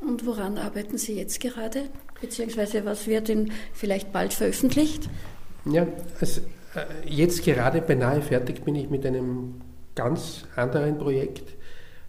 Und 0.00 0.26
woran 0.26 0.58
arbeiten 0.58 0.98
Sie 0.98 1.16
jetzt 1.16 1.40
gerade? 1.40 1.84
Beziehungsweise 2.20 2.84
was 2.84 3.06
wird 3.06 3.28
denn 3.28 3.52
vielleicht 3.72 4.12
bald 4.12 4.32
veröffentlicht? 4.32 5.08
Ja, 5.64 5.86
also, 6.20 6.42
jetzt 7.04 7.44
gerade 7.44 7.80
beinahe 7.80 8.22
fertig 8.22 8.62
bin 8.64 8.74
ich 8.74 8.90
mit 8.90 9.04
einem 9.06 9.60
ganz 9.94 10.44
anderen 10.54 10.98
Projekt. 10.98 11.56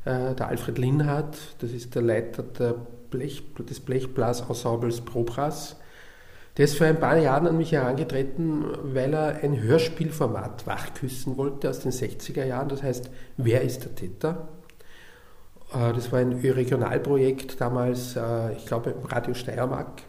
Äh, 0.05 0.35
der 0.35 0.47
Alfred 0.47 0.77
Linhardt, 0.77 1.37
das 1.59 1.71
ist 1.71 1.95
der 1.95 2.01
Leiter 2.01 2.43
der 2.43 2.75
Blech, 3.09 3.43
des 3.57 3.79
Blechblasensembles 3.79 5.01
Probras. 5.01 5.77
Der 6.57 6.65
ist 6.65 6.77
vor 6.77 6.87
ein 6.87 6.99
paar 6.99 7.17
Jahren 7.17 7.47
an 7.47 7.57
mich 7.57 7.71
herangetreten, 7.71 8.65
weil 8.83 9.13
er 9.13 9.43
ein 9.43 9.61
Hörspielformat 9.61 10.65
wachküssen 10.65 11.37
wollte 11.37 11.69
aus 11.69 11.81
den 11.81 11.91
60er 11.91 12.45
Jahren. 12.45 12.69
Das 12.69 12.81
heißt, 12.81 13.11
wer 13.37 13.61
ist 13.61 13.83
der 13.83 13.95
Täter? 13.95 14.47
Äh, 15.73 15.93
das 15.93 16.11
war 16.11 16.19
ein 16.19 16.33
Regionalprojekt 16.33 17.59
damals, 17.59 18.15
äh, 18.15 18.53
ich 18.53 18.65
glaube, 18.65 18.91
im 18.91 19.05
Radio 19.05 19.33
Steiermark. 19.33 20.03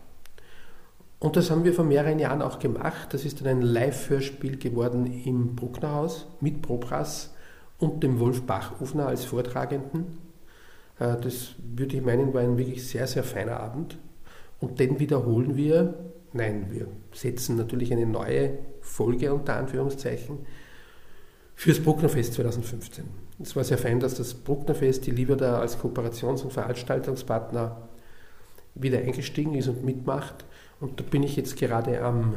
Und 1.20 1.36
das 1.36 1.50
haben 1.50 1.64
wir 1.64 1.74
vor 1.74 1.84
mehreren 1.84 2.18
Jahren 2.18 2.42
auch 2.42 2.58
gemacht. 2.58 3.12
Das 3.12 3.24
ist 3.24 3.40
dann 3.40 3.48
ein 3.48 3.62
Live-Hörspiel 3.62 4.56
geworden 4.56 5.06
im 5.24 5.56
Brucknerhaus 5.56 6.28
mit 6.40 6.62
Probras 6.62 7.34
und 7.78 8.02
dem 8.04 8.20
Wolf 8.20 8.42
Bachofner 8.42 9.08
als 9.08 9.24
Vortragenden. 9.24 10.18
Äh, 10.98 11.16
das 11.20 11.54
würde 11.58 11.96
ich 11.96 12.02
meinen, 12.02 12.32
war 12.34 12.42
ein 12.42 12.58
wirklich 12.58 12.86
sehr, 12.86 13.06
sehr 13.06 13.24
feiner 13.24 13.58
Abend. 13.58 13.98
Und 14.60 14.80
den 14.80 14.98
wiederholen 14.98 15.56
wir, 15.56 15.94
nein, 16.32 16.66
wir 16.70 16.88
setzen 17.12 17.56
natürlich 17.56 17.92
eine 17.92 18.06
neue 18.06 18.58
Folge 18.80 19.32
unter 19.32 19.56
Anführungszeichen 19.56 20.38
fürs 21.54 21.80
Brucknerfest 21.80 22.34
2015. 22.34 23.27
Es 23.40 23.54
war 23.54 23.64
sehr 23.64 23.78
fein, 23.78 24.00
dass 24.00 24.14
das 24.14 24.34
Brucknerfest, 24.34 25.06
die 25.06 25.12
Lieber 25.12 25.36
da 25.36 25.60
als 25.60 25.78
Kooperations- 25.78 26.42
und 26.42 26.52
Veranstaltungspartner 26.52 27.88
wieder 28.74 28.98
eingestiegen 28.98 29.54
ist 29.54 29.68
und 29.68 29.84
mitmacht. 29.84 30.44
Und 30.80 30.98
da 30.98 31.04
bin 31.04 31.22
ich 31.22 31.36
jetzt 31.36 31.56
gerade 31.56 32.00
am 32.02 32.34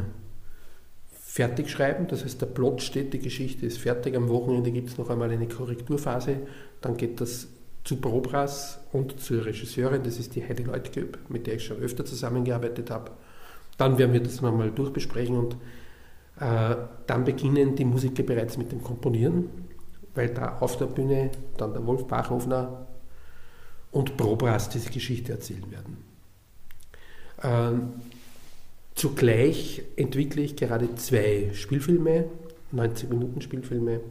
fertig 1.12 1.70
schreiben. 1.70 2.08
Das 2.08 2.24
heißt, 2.24 2.41
der 2.41 2.48
Plot 2.48 2.81
steht, 2.81 3.13
die 3.13 3.20
Geschichte 3.20 3.65
ist 3.65 3.77
fertig. 3.77 4.15
Am 4.15 4.29
Wochenende 4.29 4.72
gibt 4.72 4.89
es 4.89 4.98
noch 4.98 5.10
einmal 5.10 5.31
eine 5.31 5.48
Korrekturphase. 5.48 6.38
Dann 6.81 6.98
geht 6.98 7.22
das 7.22 7.48
zu 7.84 7.96
Probras 7.96 8.79
und 8.91 9.20
zur 9.20 9.46
Regisseurin, 9.46 10.03
das 10.03 10.20
ist 10.20 10.36
die 10.36 10.43
Heidi 10.48 10.63
Leutgeb, 10.63 11.17
mit 11.29 11.48
der 11.48 11.55
ich 11.55 11.65
schon 11.65 11.77
öfter 11.77 12.05
zusammengearbeitet 12.05 12.91
habe. 12.91 13.12
Dann 13.77 13.98
werden 13.98 14.13
wir 14.13 14.22
das 14.22 14.41
nochmal 14.41 14.72
durchbesprechen 14.72 15.38
und 15.38 15.53
äh, 16.39 16.75
dann 17.08 17.24
beginnen 17.24 17.75
die 17.75 17.86
Musiker 17.86 18.24
bereits 18.24 18.58
mit 18.58 18.72
dem 18.72 18.84
Komponieren, 18.84 19.50
weil 20.15 20.30
da 20.30 20.58
auf 20.60 20.77
der 20.77 20.86
Bühne 20.86 21.32
dann 21.58 21.74
der 21.74 21.86
Wolf 21.86 22.08
Bachhofner 22.08 22.88
und 23.91 24.18
Probras 24.18 24.70
diese 24.70 24.89
Geschichte 24.89 25.32
erzählen 25.34 25.70
werden. 25.72 25.98
Ähm, 27.44 27.94
Zugleich 28.96 29.84
entwickle 29.96 30.41
ich 30.41 30.56
gerade 30.56 30.94
zwei 30.96 31.50
Spielfilme, 31.53 32.25
90 32.72 33.10
Minuten 33.10 33.41
Spielfilme. 33.41 34.01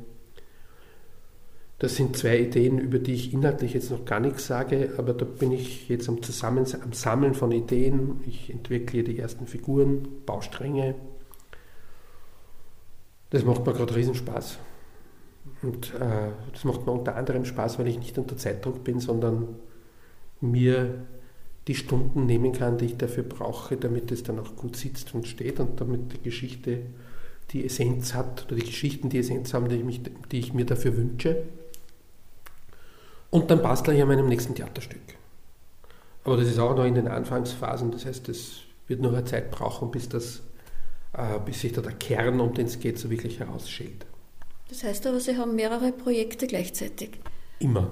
Das 1.79 1.97
sind 1.97 2.17
zwei 2.17 2.41
Ideen, 2.41 2.79
über 2.79 2.99
die 2.99 3.15
ich 3.15 3.33
inhaltlich 3.33 3.75
jetzt 3.75 3.91
noch 3.91 4.05
gar 4.05 4.21
nichts 4.21 4.47
sage, 4.47 4.95
aber 4.99 5.15
da 5.15 5.25
bin 5.25 5.53
ich 5.53 5.89
jetzt 5.89 6.09
am, 6.09 6.23
Zusammen 6.23 6.67
am 6.83 6.93
Sammeln 6.93 7.35
von 7.35 7.53
Ideen. 7.53 8.21
Ich 8.27 8.51
entwickle 8.51 9.03
die 9.03 9.19
ersten 9.19 9.47
Figuren, 9.47 10.09
Baustränge. 10.27 10.95
Das 13.31 13.45
macht 13.45 13.65
mir 13.65 13.73
gerade 13.73 13.95
Riesenspaß. 13.95 14.59
Und 15.63 15.95
äh, 15.95 16.31
das 16.53 16.65
macht 16.65 16.87
mir 16.87 16.93
unter 16.93 17.17
anderem 17.17 17.45
Spaß, 17.45 17.79
weil 17.79 17.89
ich 17.89 17.99
nicht 17.99 18.17
unter 18.17 18.37
Zeitdruck 18.37 18.83
bin, 18.83 19.01
sondern 19.01 19.57
mir 20.41 21.07
die 21.69 21.75
Stunden 21.75 22.27
nehmen 22.27 22.53
kann, 22.53 22.79
die 22.79 22.87
ich 22.87 22.97
dafür 22.97 23.23
brauche, 23.23 23.77
damit 23.77 24.11
es 24.11 24.23
dann 24.23 24.39
auch 24.39 24.57
gut 24.57 24.77
sitzt 24.77 25.15
und 25.15 25.29
steht 25.29 25.61
und 25.61 25.81
damit 25.81 26.13
die 26.13 26.23
Geschichte 26.23 26.81
die 27.53 27.65
Essenz 27.67 28.15
hat 28.15 28.47
oder 28.47 28.57
die 28.57 28.67
Geschichten 28.67 29.09
die 29.09 29.19
Essenz 29.19 29.53
haben, 29.53 29.69
die 29.69 29.77
ich, 29.77 29.85
mich, 29.85 30.01
die 30.31 30.39
ich 30.39 30.55
mir 30.55 30.65
dafür 30.65 30.97
wünsche. 30.97 31.43
Und 33.31 33.51
dann 33.51 33.63
bastle 33.63 33.95
ich 33.95 34.03
an 34.03 34.09
meinem 34.09 34.29
nächsten 34.29 34.55
Theaterstück. 34.55 35.01
Aber 36.25 36.37
das 36.37 36.49
ist 36.49 36.59
auch 36.59 36.75
noch 36.77 36.85
in 36.85 36.95
den 36.95 37.09
Anfangsphasen, 37.09 37.91
das 37.91 38.05
heißt, 38.05 38.29
es 38.29 38.61
wird 38.87 39.01
noch 39.01 39.13
eine 39.13 39.25
Zeit 39.25 39.51
brauchen, 39.51 39.91
bis, 39.91 40.09
das, 40.09 40.43
äh, 41.13 41.39
bis 41.45 41.61
sich 41.61 41.73
da 41.73 41.81
der 41.81 41.93
Kern, 41.93 42.41
um 42.41 42.53
den 42.53 42.67
es 42.67 42.79
geht, 42.79 42.99
so 42.99 43.11
wirklich 43.11 43.39
herausschält. 43.39 44.07
Das 44.71 44.85
heißt 44.85 45.07
aber, 45.09 45.19
Sie 45.19 45.37
haben 45.37 45.57
mehrere 45.57 45.91
Projekte 45.91 46.47
gleichzeitig. 46.47 47.11
Immer. 47.59 47.91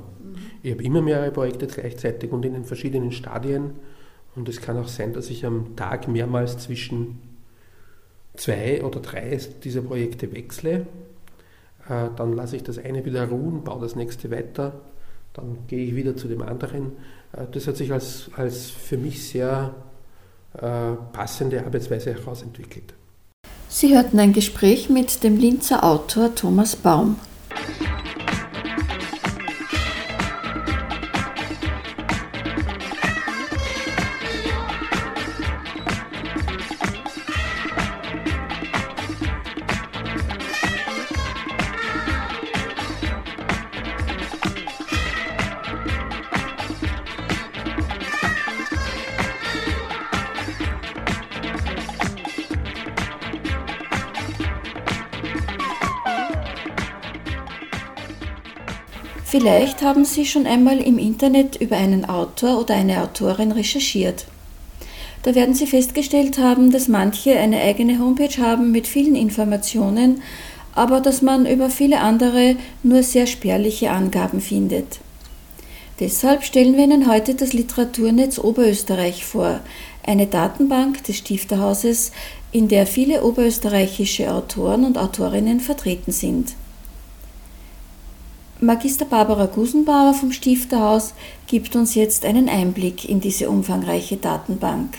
Ich 0.63 0.73
habe 0.73 0.83
immer 0.85 1.03
mehrere 1.03 1.33
Projekte 1.33 1.67
gleichzeitig 1.67 2.31
und 2.31 2.45
in 2.45 2.55
den 2.55 2.65
verschiedenen 2.65 3.11
Stadien. 3.11 3.73
Und 4.37 4.49
es 4.49 4.61
kann 4.61 4.79
auch 4.79 4.87
sein, 4.87 5.13
dass 5.13 5.29
ich 5.29 5.45
am 5.45 5.75
Tag 5.75 6.07
mehrmals 6.07 6.57
zwischen 6.59 7.21
zwei 8.37 8.85
oder 8.85 9.01
drei 9.01 9.39
dieser 9.65 9.83
Projekte 9.83 10.33
wechsle. 10.33 10.87
Äh, 11.89 12.09
dann 12.15 12.35
lasse 12.35 12.57
ich 12.57 12.63
das 12.63 12.79
eine 12.79 13.05
wieder 13.05 13.29
ruhen, 13.29 13.65
baue 13.65 13.81
das 13.81 13.97
nächste 13.97 14.31
weiter, 14.31 14.81
dann 15.33 15.59
gehe 15.67 15.85
ich 15.85 15.97
wieder 15.97 16.17
zu 16.17 16.29
dem 16.29 16.43
anderen. 16.43 16.93
Äh, 17.33 17.47
das 17.51 17.67
hat 17.67 17.77
sich 17.77 17.93
als, 17.93 18.31
als 18.37 18.71
für 18.71 18.99
mich 18.99 19.29
sehr 19.29 19.75
äh, 20.55 20.93
passende 21.13 21.65
Arbeitsweise 21.65 22.15
herausentwickelt. 22.15 22.95
Sie 23.71 23.95
hörten 23.95 24.19
ein 24.19 24.33
Gespräch 24.33 24.89
mit 24.89 25.23
dem 25.23 25.37
Linzer 25.37 25.85
Autor 25.85 26.35
Thomas 26.35 26.75
Baum. 26.75 27.17
Vielleicht 59.39 59.83
haben 59.83 60.05
Sie 60.05 60.27
schon 60.27 60.49
einmal 60.49 60.79
im 60.79 60.99
Internet 60.99 61.55
über 61.61 61.77
einen 61.77 62.05
Autor 62.05 62.59
oder 62.59 62.75
eine 62.75 63.05
Autorin 63.05 63.53
recherchiert. 63.53 64.27
Da 65.23 65.33
werden 65.37 65.55
Sie 65.55 65.69
festgestellt 65.69 66.39
haben, 66.39 66.73
dass 66.73 66.89
manche 66.89 67.39
eine 67.39 67.61
eigene 67.61 68.01
Homepage 68.01 68.43
haben 68.43 68.73
mit 68.73 68.89
vielen 68.89 69.15
Informationen, 69.15 70.23
aber 70.75 71.01
dass 71.01 71.23
man 71.23 71.47
über 71.47 71.71
viele 71.71 72.01
andere 72.01 72.57
nur 72.83 73.05
sehr 73.05 73.29
spärliche 73.29 73.93
Angaben 73.93 74.41
findet. 74.41 74.99
Deshalb 76.01 76.43
stellen 76.43 76.77
wir 76.77 76.83
Ihnen 76.83 77.09
heute 77.09 77.37
das 77.37 77.53
Literaturnetz 77.53 78.41
Oberösterreich 78.41 79.25
vor, 79.25 79.61
eine 80.05 80.27
Datenbank 80.27 81.05
des 81.05 81.19
Stifterhauses, 81.19 82.11
in 82.51 82.67
der 82.67 82.89
viele 82.89 83.23
oberösterreichische 83.23 84.33
Autoren 84.33 84.85
und 84.85 84.99
Autorinnen 84.99 85.61
vertreten 85.61 86.11
sind. 86.11 86.55
Magister 88.61 89.05
Barbara 89.05 89.47
Gusenbauer 89.47 90.15
vom 90.15 90.33
Stifterhaus 90.33 91.15
gibt 91.47 91.77
uns 91.77 91.95
jetzt 91.95 92.25
einen 92.25 92.49
Einblick 92.49 93.09
in 93.09 93.21
diese 93.21 93.49
umfangreiche 93.49 94.17
Datenbank. 94.17 94.99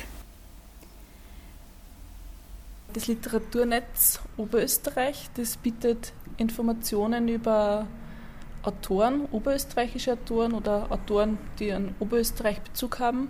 Das 2.94 3.08
Literaturnetz 3.08 4.22
Oberösterreich, 4.38 5.30
das 5.34 5.58
bietet 5.58 6.14
Informationen 6.38 7.28
über 7.28 7.86
Autoren, 8.64 9.26
oberösterreichische 9.30 10.14
Autoren 10.14 10.54
oder 10.54 10.90
Autoren, 10.90 11.38
die 11.60 11.74
einen 11.74 11.96
Oberösterreich 12.00 12.62
Bezug 12.62 13.00
haben 13.00 13.30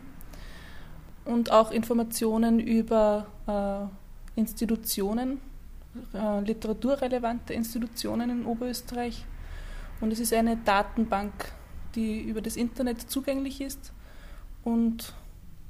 und 1.26 1.52
auch 1.52 1.72
Informationen 1.72 2.60
über 2.60 3.26
äh, 3.48 4.40
Institutionen, 4.40 5.42
äh, 6.14 6.42
literaturrelevante 6.42 7.56
Institutionen 7.56 8.30
in 8.30 8.46
Oberösterreich 8.46 9.26
und 10.02 10.12
es 10.12 10.20
ist 10.20 10.34
eine 10.34 10.58
Datenbank, 10.58 11.34
die 11.96 12.22
über 12.22 12.42
das 12.42 12.56
Internet 12.56 13.10
zugänglich 13.10 13.62
ist 13.62 13.92
und 14.64 15.14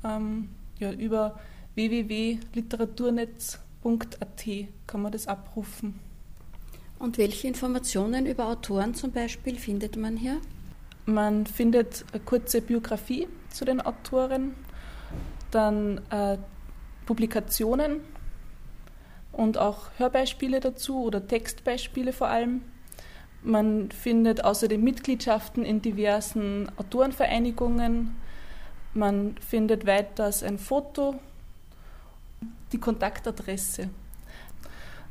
ähm, 0.04 0.50
ja, 0.80 0.92
über 0.92 1.40
www.literaturnetz.at 1.76 4.46
kann 4.88 5.02
man 5.02 5.12
das 5.12 5.28
abrufen. 5.28 6.00
Und 7.00 7.18
welche 7.18 7.48
Informationen 7.48 8.26
über 8.26 8.48
Autoren 8.48 8.94
zum 8.94 9.12
Beispiel 9.12 9.58
findet 9.58 9.96
man 9.96 10.18
hier? 10.18 10.42
Man 11.06 11.46
findet 11.46 12.06
eine 12.12 12.22
kurze 12.22 12.62
Biografie 12.62 13.28
zu 13.50 13.66
den 13.66 13.82
Autoren, 13.82 14.54
dann 15.50 16.02
äh, 16.12 16.38
Publikationen 17.06 18.02
und 19.32 19.58
auch 19.58 19.90
Hörbeispiele 19.98 20.60
dazu 20.60 21.04
oder 21.04 21.26
Textbeispiele 21.26 22.14
vor 22.14 22.28
allem. 22.28 22.62
Man 23.42 23.90
findet 23.92 24.44
außerdem 24.44 24.84
Mitgliedschaften 24.84 25.64
in 25.64 25.82
diversen 25.82 26.70
Autorenvereinigungen. 26.78 28.16
Man 28.94 29.36
findet 29.38 29.86
weiters 29.86 30.44
ein 30.44 30.58
Foto, 30.58 31.16
die 32.72 32.80
Kontaktadresse. 32.80 33.90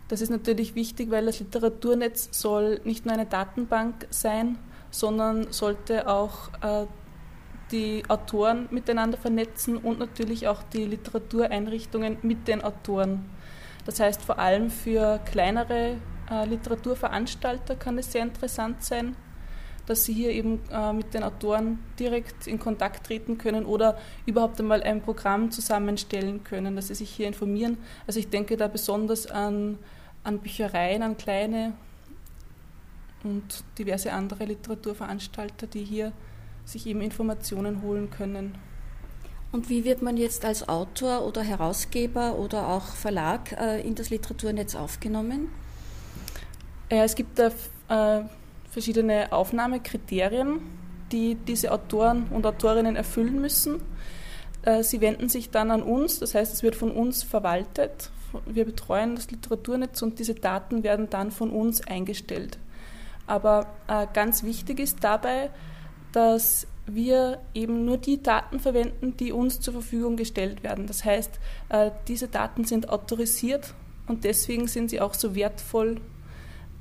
Das 0.09 0.21
ist 0.21 0.31
natürlich 0.31 0.75
wichtig, 0.75 1.11
weil 1.11 1.27
das 1.27 1.41
Literaturnetz 1.41 2.29
soll 2.33 2.81
nicht 2.85 3.05
nur 3.05 3.15
eine 3.15 3.27
Datenbank 3.27 4.07
sein, 4.11 4.59
sondern 4.91 5.53
sollte 5.53 6.09
auch 6.09 6.49
äh, 6.63 6.87
die 7.71 8.03
Autoren 8.09 8.69
miteinander 8.71 9.19
vernetzen 9.19 9.77
und 9.77 9.99
natürlich 9.99 10.49
auch 10.49 10.63
die 10.63 10.85
Literatureinrichtungen 10.85 12.19
mit 12.23 12.49
den 12.49 12.63
Autoren. 12.63 13.29
Das 13.85 14.01
heißt 14.01 14.23
vor 14.23 14.39
allem 14.39 14.71
für 14.71 15.21
kleinere 15.31 15.97
äh, 16.31 16.45
Literaturveranstalter 16.47 17.77
kann 17.77 17.99
es 17.99 18.13
sehr 18.13 18.23
interessant 18.23 18.83
sein, 18.85 19.17
dass 19.87 20.05
sie 20.05 20.13
hier 20.13 20.31
eben 20.31 20.61
äh, 20.71 20.93
mit 20.93 21.15
den 21.15 21.23
Autoren 21.23 21.79
direkt 21.99 22.47
in 22.47 22.59
Kontakt 22.59 23.07
treten 23.07 23.39
können 23.39 23.65
oder 23.65 23.99
überhaupt 24.27 24.61
einmal 24.61 24.83
ein 24.83 25.01
Programm 25.01 25.51
zusammenstellen 25.51 26.45
können, 26.45 26.77
dass 26.77 26.89
sie 26.89 26.95
sich 26.95 27.11
hier 27.11 27.27
informieren. 27.27 27.79
Also 28.07 28.21
ich 28.21 28.29
denke 28.29 28.57
da 28.57 28.69
besonders 28.69 29.27
an, 29.27 29.79
an 30.25 30.41
Büchereien, 30.41 31.03
an 31.03 31.17
kleine 31.17 31.73
und 33.25 33.65
diverse 33.79 34.13
andere 34.13 34.45
Literaturveranstalter, 34.45 35.67
die 35.67 35.85
hier 35.85 36.13
sich 36.65 36.87
eben 36.87 37.01
Informationen 37.01 37.81
holen 37.83 38.11
können. 38.11 38.59
Und 39.51 39.71
wie 39.71 39.85
wird 39.85 40.03
man 40.03 40.19
jetzt 40.19 40.45
als 40.45 40.69
Autor 40.69 41.27
oder 41.27 41.43
Herausgeber 41.43 42.37
oder 42.37 42.69
auch 42.69 42.85
Verlag 42.85 43.53
äh, 43.53 43.81
in 43.81 43.95
das 43.95 44.11
Literaturnetz 44.11 44.75
aufgenommen? 44.75 45.49
Ja, 46.91 47.05
es 47.05 47.15
gibt 47.15 47.39
da 47.39 47.51
äh, 47.89 48.25
verschiedene 48.71 49.31
Aufnahmekriterien, 49.33 50.61
die 51.13 51.35
diese 51.35 51.71
Autoren 51.73 52.29
und 52.31 52.47
Autorinnen 52.47 52.97
erfüllen 52.97 53.41
müssen. 53.41 53.83
Äh, 54.63 54.83
sie 54.83 55.01
wenden 55.01 55.29
sich 55.29 55.51
dann 55.51 55.71
an 55.71 55.83
uns, 55.83 56.19
das 56.19 56.35
heißt, 56.35 56.53
es 56.53 56.63
wird 56.63 56.77
von 56.77 56.91
uns 56.91 57.23
verwaltet. 57.23 58.11
Wir 58.47 58.65
betreuen 58.65 59.17
das 59.17 59.31
Literaturnetz 59.31 60.01
und 60.03 60.19
diese 60.19 60.35
Daten 60.35 60.83
werden 60.83 61.09
dann 61.11 61.31
von 61.31 61.51
uns 61.51 61.87
eingestellt. 61.87 62.59
Aber 63.27 63.67
äh, 63.87 64.07
ganz 64.13 64.43
wichtig 64.43 64.81
ist 64.81 65.05
dabei, 65.05 65.51
dass 66.13 66.67
wir 66.87 67.41
eben 67.53 67.85
nur 67.85 67.99
die 67.99 68.23
Daten 68.23 68.61
verwenden, 68.61 69.15
die 69.19 69.33
uns 69.33 69.61
zur 69.61 69.75
Verfügung 69.75 70.17
gestellt 70.17 70.63
werden. 70.63 70.87
Das 70.87 71.05
heißt, 71.05 71.39
äh, 71.69 71.91
diese 72.09 72.29
Daten 72.29 72.65
sind 72.65 72.89
autorisiert 72.89 73.75
und 74.07 74.25
deswegen 74.25 74.69
sind 74.69 74.89
sie 74.89 75.03
auch 75.03 75.13
so 75.13 75.35
wertvoll 75.35 76.01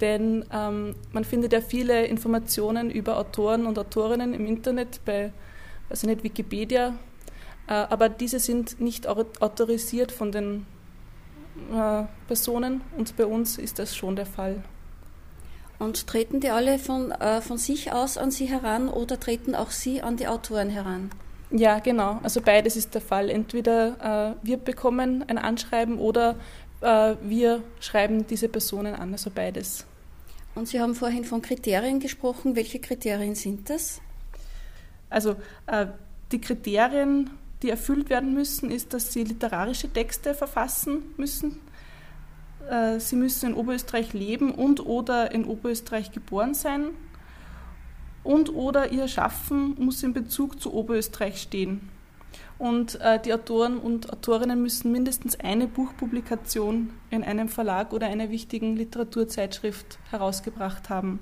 denn 0.02 0.46
ähm, 0.52 0.96
man 1.12 1.24
findet 1.24 1.54
ja 1.54 1.62
viele 1.62 2.06
Informationen 2.06 2.92
über 2.92 3.18
Autoren 3.18 3.66
und 3.66 3.80
Autorinnen 3.80 4.34
im 4.34 4.46
Internet 4.46 5.02
bei, 5.06 5.32
ich 5.92 6.04
nicht, 6.04 6.24
Wikipedia, 6.24 6.94
äh, 7.68 7.74
aber 7.74 8.10
diese 8.10 8.40
sind 8.40 8.80
nicht 8.80 9.08
autorisiert 9.08 10.12
von 10.12 10.32
den 10.32 10.66
äh, 11.74 12.04
Personen 12.28 12.82
und 12.98 13.16
bei 13.18 13.26
uns 13.26 13.58
ist 13.58 13.80
das 13.80 13.96
schon 13.96 14.16
der 14.16 14.26
Fall. 14.26 14.64
Und 15.80 16.08
treten 16.08 16.40
die 16.40 16.50
alle 16.50 16.80
von, 16.80 17.12
äh, 17.12 17.42
von 17.42 17.58
sich 17.58 17.92
aus 17.92 18.18
an 18.18 18.32
Sie 18.32 18.46
heran 18.46 18.90
oder 18.90 19.20
treten 19.20 19.54
auch 19.54 19.70
Sie 19.70 20.02
an 20.02 20.18
die 20.18 20.28
Autoren 20.28 20.70
heran? 20.70 21.12
Ja, 21.52 21.80
genau. 21.80 22.20
Also 22.24 22.42
beides 22.42 22.76
ist 22.76 22.94
der 22.94 23.02
Fall. 23.02 23.30
Entweder 23.30 24.36
äh, 24.44 24.46
wir 24.46 24.58
bekommen 24.58 25.24
ein 25.28 25.38
Anschreiben 25.38 25.98
oder 25.98 26.36
äh, 26.82 27.16
wir 27.22 27.64
schreiben 27.80 28.26
diese 28.28 28.50
Personen 28.50 28.96
an, 28.96 29.12
also 29.12 29.30
beides. 29.30 29.86
Und 30.56 30.68
Sie 30.68 30.82
haben 30.82 30.96
vorhin 30.96 31.24
von 31.24 31.42
Kriterien 31.42 32.00
gesprochen. 32.00 32.56
Welche 32.56 32.80
Kriterien 32.80 33.36
sind 33.36 33.70
das? 33.70 34.02
Also 35.10 35.36
äh, 35.68 35.88
die 36.32 36.42
Kriterien, 36.42 37.30
die 37.62 37.70
erfüllt 37.70 38.10
werden 38.10 38.34
müssen, 38.34 38.72
ist, 38.72 38.94
dass 38.94 39.14
Sie 39.14 39.24
literarische 39.24 39.92
Texte 39.92 40.34
verfassen 40.34 41.04
müssen. 41.16 41.60
Äh, 42.70 43.00
Sie 43.00 43.16
müssen 43.16 43.52
in 43.52 43.56
Oberösterreich 43.56 44.14
leben 44.14 44.54
und 44.54 44.86
oder 44.86 45.32
in 45.32 45.46
Oberösterreich 45.46 46.12
geboren 46.12 46.54
sein. 46.54 46.88
Und 48.24 48.54
oder 48.54 48.92
Ihr 48.92 49.08
Schaffen 49.08 49.76
muss 49.80 50.04
in 50.04 50.14
Bezug 50.14 50.60
zu 50.60 50.74
Oberösterreich 50.74 51.42
stehen. 51.42 51.90
Und 52.60 53.00
äh, 53.02 53.20
die 53.20 53.34
Autoren 53.34 53.78
und 53.78 54.12
Autorinnen 54.12 54.62
müssen 54.62 54.92
mindestens 54.92 55.40
eine 55.40 55.68
Buchpublikation 55.68 56.90
in 57.12 57.24
einem 57.24 57.50
Verlag 57.50 57.94
oder 57.94 58.08
einer 58.08 58.32
wichtigen 58.32 58.76
Literaturzeitschrift 58.76 60.00
herausgebracht 60.10 60.90
haben. 60.90 61.20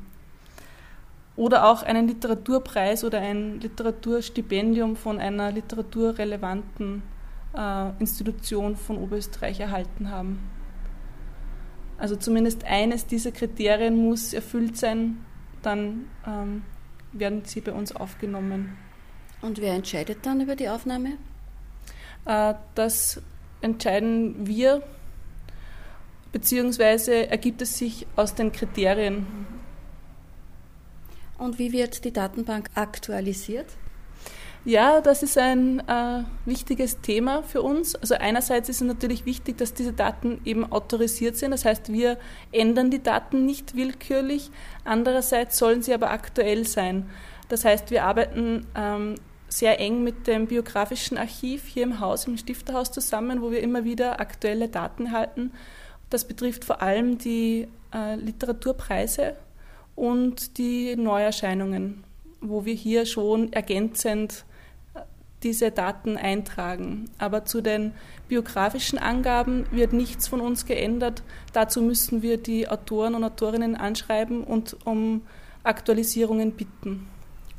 Oder 1.36 1.69
auch 1.69 1.84
einen 1.84 2.08
Literaturpreis 2.08 3.04
oder 3.04 3.19
ein 3.19 3.60
Literaturstipendium 3.60 4.95
von 4.95 5.19
einer 5.19 5.52
literaturrelevanten 5.52 7.04
äh, 7.58 7.89
Institution 8.00 8.78
von 8.78 8.98
Oberösterreich 8.98 9.60
erhalten 9.60 10.10
haben. 10.10 10.39
Also 11.98 12.15
zumindest 12.15 12.63
eines 12.63 13.06
dieser 13.06 13.32
Kriterien 13.32 13.98
muss 13.98 14.34
erfüllt 14.34 14.78
sein, 14.78 15.26
dann 15.62 16.08
ähm, 16.26 16.63
werden 17.12 17.43
sie 17.45 17.62
bei 17.62 17.74
uns 17.74 17.93
aufgenommen. 17.93 18.78
Und 19.41 19.62
wer 19.62 19.74
entscheidet 19.74 20.26
dann 20.26 20.41
über 20.41 20.56
die 20.56 20.69
Aufnahme? 20.69 21.17
Äh, 22.26 22.56
das 22.74 23.21
entscheiden 23.62 24.48
wir, 24.48 24.84
beziehungsweise 26.32 27.28
ergibt 27.28 27.62
es 27.62 27.78
sich 27.78 28.06
aus 28.15 28.36
den 28.36 28.52
Kriterien. 28.52 29.26
Und 31.38 31.60
wie 31.60 31.71
wird 31.71 32.06
die 32.06 32.13
Datenbank 32.13 32.69
aktualisiert? 32.76 33.67
Ja, 34.67 35.00
das 35.00 35.21
ist 35.21 35.38
ein 35.38 35.80
äh, 35.88 36.24
wichtiges 36.45 37.00
Thema 37.02 37.43
für 37.43 37.62
uns. 37.62 37.93
Also 37.93 38.15
einerseits 38.15 38.67
ist 38.67 38.82
es 38.82 38.88
natürlich 38.88 39.28
wichtig, 39.28 39.60
dass 39.60 39.76
diese 39.76 39.93
Daten 39.93 40.41
eben 40.43 40.71
autorisiert 40.71 41.38
sind. 41.38 41.52
Das 41.52 41.65
heißt, 41.65 41.93
wir 41.93 42.17
ändern 42.52 42.89
die 42.89 43.04
Daten 43.04 43.45
nicht 43.45 43.76
willkürlich. 43.76 44.50
Andererseits 44.84 45.60
sollen 45.60 45.84
sie 45.84 45.93
aber 45.93 46.10
aktuell 46.10 46.65
sein. 46.65 47.08
Das 47.50 47.66
heißt, 47.66 47.92
wir 47.92 48.04
arbeiten 48.04 48.66
ähm, 48.76 49.16
sehr 49.48 49.80
eng 49.80 50.04
mit 50.04 50.28
dem 50.28 50.48
biografischen 50.48 51.18
Archiv 51.18 51.66
hier 51.66 51.84
im 51.84 52.00
Haus, 52.00 52.26
im 52.26 52.38
Stifterhaus 52.38 52.92
zusammen, 52.92 53.42
wo 53.42 53.52
wir 53.52 53.62
immer 53.62 53.84
wieder 53.84 54.20
aktuelle 54.20 54.68
Daten 54.68 55.12
halten. 55.12 55.52
Das 56.10 56.28
betrifft 56.28 56.66
vor 56.66 56.82
allem 56.82 57.18
die 57.18 57.68
äh, 57.94 58.16
Literaturpreise 58.16 59.36
und 59.96 60.58
die 60.58 60.96
Neuerscheinungen, 60.96 62.04
wo 62.42 62.66
wir 62.66 62.74
hier 62.74 63.06
schon 63.06 63.54
ergänzend 63.54 64.46
äh, 64.94 65.00
diese 65.44 65.72
Daten 65.72 66.18
eintragen. 66.18 67.10
Aber 67.18 67.46
zu 67.46 67.62
den 67.62 67.94
biografischen 68.28 69.00
Angaben 69.00 69.66
wird 69.72 69.94
nichts 69.94 70.28
von 70.28 70.42
uns 70.42 70.66
geändert. 70.66 71.24
Dazu 71.54 71.82
müssen 71.82 72.22
wir 72.22 72.38
die 72.38 72.68
Autoren 72.68 73.16
und 73.16 73.24
Autorinnen 73.24 73.76
anschreiben 73.76 74.44
und 74.44 74.76
um 74.86 75.22
Aktualisierungen 75.64 76.52
bitten. 76.52 77.08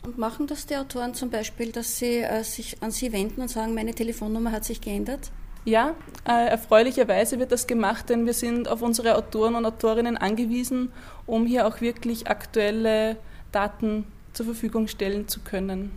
Und 0.06 0.18
machen 0.18 0.46
das 0.46 0.66
die 0.66 0.76
Autoren 0.76 1.14
zum 1.14 1.30
Beispiel, 1.30 1.72
dass 1.72 1.98
sie 1.98 2.18
äh, 2.18 2.44
sich 2.44 2.80
an 2.80 2.92
Sie 2.92 3.12
wenden 3.12 3.40
und 3.40 3.48
sagen, 3.48 3.74
meine 3.74 3.92
Telefonnummer 3.92 4.52
hat 4.52 4.64
sich 4.64 4.80
geändert? 4.80 5.32
Ja, 5.64 5.96
äh, 6.24 6.46
erfreulicherweise 6.46 7.40
wird 7.40 7.50
das 7.50 7.66
gemacht, 7.66 8.08
denn 8.08 8.24
wir 8.24 8.32
sind 8.32 8.68
auf 8.68 8.82
unsere 8.82 9.16
Autoren 9.16 9.56
und 9.56 9.66
Autorinnen 9.66 10.16
angewiesen, 10.16 10.92
um 11.26 11.44
hier 11.44 11.66
auch 11.66 11.80
wirklich 11.80 12.28
aktuelle 12.28 13.16
Daten 13.50 14.06
zur 14.32 14.46
Verfügung 14.46 14.86
stellen 14.86 15.26
zu 15.26 15.40
können. 15.40 15.90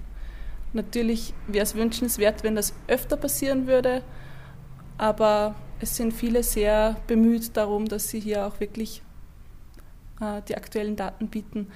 Natürlich 0.74 1.36
wäre 1.46 1.66
es 1.66 1.76
wünschenswert, 1.76 2.42
wenn 2.42 2.56
das 2.56 2.74
öfter 2.88 3.16
passieren 3.16 3.68
würde, 3.68 4.02
aber 4.98 5.54
es 5.82 5.96
sind 5.96 6.16
viele 6.16 6.42
sehr 6.42 6.96
bemüht 7.06 7.56
darum, 7.56 7.88
dass 7.88 8.10
sie 8.10 8.20
hier 8.20 8.48
auch 8.48 8.60
wirklich 8.60 9.04
äh, 10.20 10.42
die 10.48 10.58
aktuellen 10.58 10.96
Daten 10.96 11.28
bieten. 11.28 11.68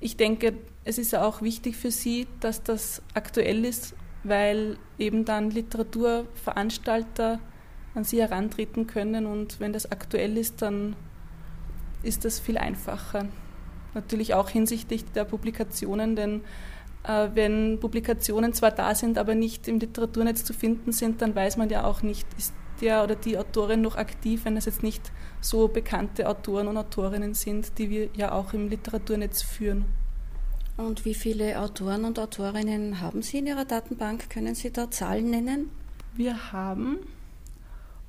Ich 0.00 0.16
denke, 0.16 0.54
es 0.90 0.98
ist 0.98 1.14
auch 1.14 1.40
wichtig 1.40 1.76
für 1.76 1.92
Sie, 1.92 2.26
dass 2.40 2.64
das 2.64 3.00
aktuell 3.14 3.64
ist, 3.64 3.94
weil 4.24 4.76
eben 4.98 5.24
dann 5.24 5.50
Literaturveranstalter 5.50 7.38
an 7.94 8.04
Sie 8.04 8.20
herantreten 8.20 8.88
können 8.88 9.26
und 9.26 9.60
wenn 9.60 9.72
das 9.72 9.90
aktuell 9.90 10.36
ist, 10.36 10.62
dann 10.62 10.96
ist 12.02 12.24
das 12.24 12.40
viel 12.40 12.58
einfacher. 12.58 13.28
Natürlich 13.94 14.34
auch 14.34 14.48
hinsichtlich 14.48 15.04
der 15.12 15.24
Publikationen, 15.24 16.16
denn 16.16 16.42
äh, 17.04 17.28
wenn 17.34 17.78
Publikationen 17.78 18.52
zwar 18.52 18.72
da 18.72 18.94
sind, 18.94 19.16
aber 19.16 19.36
nicht 19.36 19.68
im 19.68 19.78
Literaturnetz 19.78 20.44
zu 20.44 20.52
finden 20.52 20.90
sind, 20.90 21.22
dann 21.22 21.36
weiß 21.36 21.56
man 21.56 21.70
ja 21.70 21.84
auch 21.84 22.02
nicht, 22.02 22.26
ist 22.36 22.52
der 22.80 23.04
oder 23.04 23.14
die 23.14 23.38
Autorin 23.38 23.80
noch 23.80 23.94
aktiv, 23.94 24.44
wenn 24.44 24.56
es 24.56 24.64
jetzt 24.64 24.82
nicht 24.82 25.12
so 25.40 25.68
bekannte 25.68 26.28
Autoren 26.28 26.66
und 26.66 26.76
Autorinnen 26.76 27.34
sind, 27.34 27.78
die 27.78 27.90
wir 27.90 28.08
ja 28.14 28.32
auch 28.32 28.54
im 28.54 28.68
Literaturnetz 28.68 29.42
führen. 29.42 29.84
Und 30.86 31.04
wie 31.04 31.12
viele 31.12 31.60
Autoren 31.60 32.06
und 32.06 32.18
Autorinnen 32.18 33.02
haben 33.02 33.20
Sie 33.20 33.38
in 33.38 33.46
Ihrer 33.46 33.66
Datenbank? 33.66 34.30
Können 34.30 34.54
Sie 34.54 34.72
da 34.72 34.90
Zahlen 34.90 35.28
nennen? 35.28 35.70
Wir 36.14 36.52
haben 36.52 37.00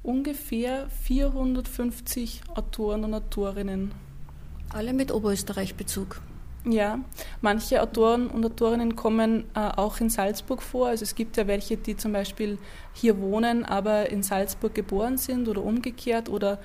ungefähr 0.04 0.90
450 1.04 2.42
Autoren 2.56 3.04
und 3.04 3.14
Autorinnen. 3.14 3.92
Alle 4.70 4.94
mit 4.94 5.12
Oberösterreich-Bezug. 5.12 6.22
Ja, 6.64 7.00
manche 7.42 7.82
Autoren 7.82 8.28
und 8.28 8.46
Autorinnen 8.46 8.96
kommen 8.96 9.46
äh, 9.54 9.60
auch 9.60 10.00
in 10.00 10.10
Salzburg 10.10 10.62
vor. 10.62 10.88
Also 10.88 11.04
es 11.04 11.16
gibt 11.16 11.36
ja 11.36 11.48
welche, 11.48 11.76
die 11.76 11.98
zum 11.98 12.14
Beispiel 12.14 12.58
hier 12.94 13.20
wohnen, 13.20 13.66
aber 13.66 14.10
in 14.10 14.24
Salzburg 14.24 14.74
geboren 14.74 15.18
sind 15.18 15.50
oder 15.50 15.62
umgekehrt. 15.62 16.30
Oder 16.30 16.58